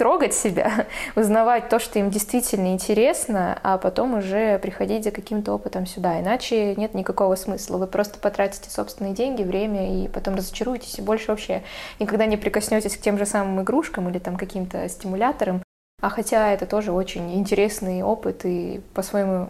трогать 0.02 0.34
себя, 0.34 0.88
узнавать 1.16 1.70
то, 1.70 1.78
что 1.78 2.00
им 2.00 2.10
действительно 2.10 2.74
интересно, 2.74 3.60
а 3.62 3.78
потом 3.78 4.16
уже 4.16 4.58
приходить 4.58 5.04
за 5.04 5.12
каким-то 5.12 5.54
опытом 5.54 5.86
сюда. 5.86 6.20
Иначе 6.20 6.74
нет 6.74 6.96
никакого 6.96 7.36
смысла. 7.36 7.78
Вы 7.78 7.86
просто 7.86 8.18
потратите 8.18 8.72
собственные 8.72 9.14
деньги, 9.14 9.44
время 9.44 10.04
и 10.04 10.08
потом 10.08 10.34
разочаруетесь 10.34 10.98
и 10.98 11.04
больше 11.04 11.28
вообще 11.28 11.62
никогда 12.00 12.26
не 12.26 12.36
прикоснетесь 12.36 12.98
к 12.98 13.02
тем 13.02 13.20
же 13.20 13.28
самым 13.28 13.62
игрушкам 13.62 14.10
или 14.10 14.18
там 14.18 14.38
каким-то 14.38 14.90
стимуляторам. 14.90 15.62
А 16.02 16.10
хотя 16.10 16.52
это 16.52 16.66
тоже 16.66 16.92
очень 16.92 17.36
интересный 17.36 18.02
опыт 18.02 18.44
и 18.44 18.82
по-своему 18.96 19.50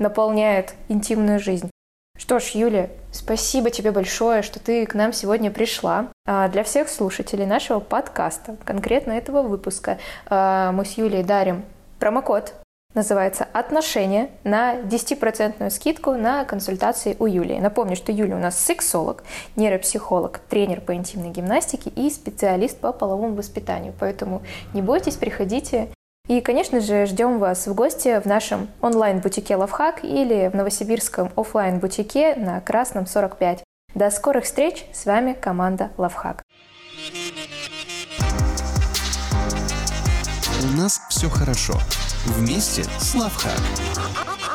наполняет 0.00 0.74
интимную 0.88 1.38
жизнь. 1.38 1.70
Что 2.18 2.38
ж, 2.38 2.50
Юля, 2.54 2.88
спасибо 3.12 3.70
тебе 3.70 3.92
большое, 3.92 4.42
что 4.42 4.58
ты 4.58 4.86
к 4.86 4.94
нам 4.94 5.12
сегодня 5.12 5.50
пришла. 5.50 6.08
А, 6.26 6.48
для 6.48 6.64
всех 6.64 6.88
слушателей 6.88 7.46
нашего 7.46 7.80
подкаста, 7.80 8.56
конкретно 8.64 9.12
этого 9.12 9.42
выпуска, 9.42 9.98
а, 10.26 10.72
мы 10.72 10.84
с 10.84 10.92
Юлей 10.92 11.22
дарим 11.22 11.64
промокод 11.98 12.54
называется 12.96 13.46
«Отношения» 13.52 14.30
на 14.42 14.76
10% 14.80 15.70
скидку 15.70 16.12
на 16.12 16.44
консультации 16.44 17.14
у 17.18 17.26
Юлии. 17.26 17.60
Напомню, 17.60 17.94
что 17.94 18.10
Юля 18.10 18.36
у 18.36 18.40
нас 18.40 18.58
сексолог, 18.58 19.22
нейропсихолог, 19.54 20.38
тренер 20.48 20.80
по 20.80 20.94
интимной 20.94 21.28
гимнастике 21.28 21.90
и 21.90 22.08
специалист 22.08 22.78
по 22.78 22.92
половому 22.92 23.34
воспитанию. 23.34 23.92
Поэтому 24.00 24.42
не 24.72 24.80
бойтесь, 24.80 25.16
приходите 25.16 25.88
и, 26.28 26.40
конечно 26.40 26.80
же, 26.80 27.06
ждем 27.06 27.38
вас 27.38 27.66
в 27.66 27.74
гости 27.74 28.20
в 28.20 28.26
нашем 28.26 28.68
онлайн-бутике 28.80 29.56
Лавхак 29.56 30.04
или 30.04 30.48
в 30.48 30.56
новосибирском 30.56 31.30
офлайн 31.36 31.78
бутике 31.78 32.34
на 32.34 32.60
Красном 32.60 33.06
45. 33.06 33.62
До 33.94 34.10
скорых 34.10 34.44
встреч! 34.44 34.84
С 34.92 35.06
вами 35.06 35.32
команда 35.32 35.90
Лавхак. 35.96 36.42
У 40.62 40.76
нас 40.76 41.00
все 41.08 41.28
хорошо. 41.28 41.74
Вместе 42.26 42.84
с 42.98 43.14
Лавхак. 43.14 43.60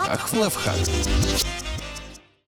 Ах, 0.10 0.34
Лавхак. 0.34 0.76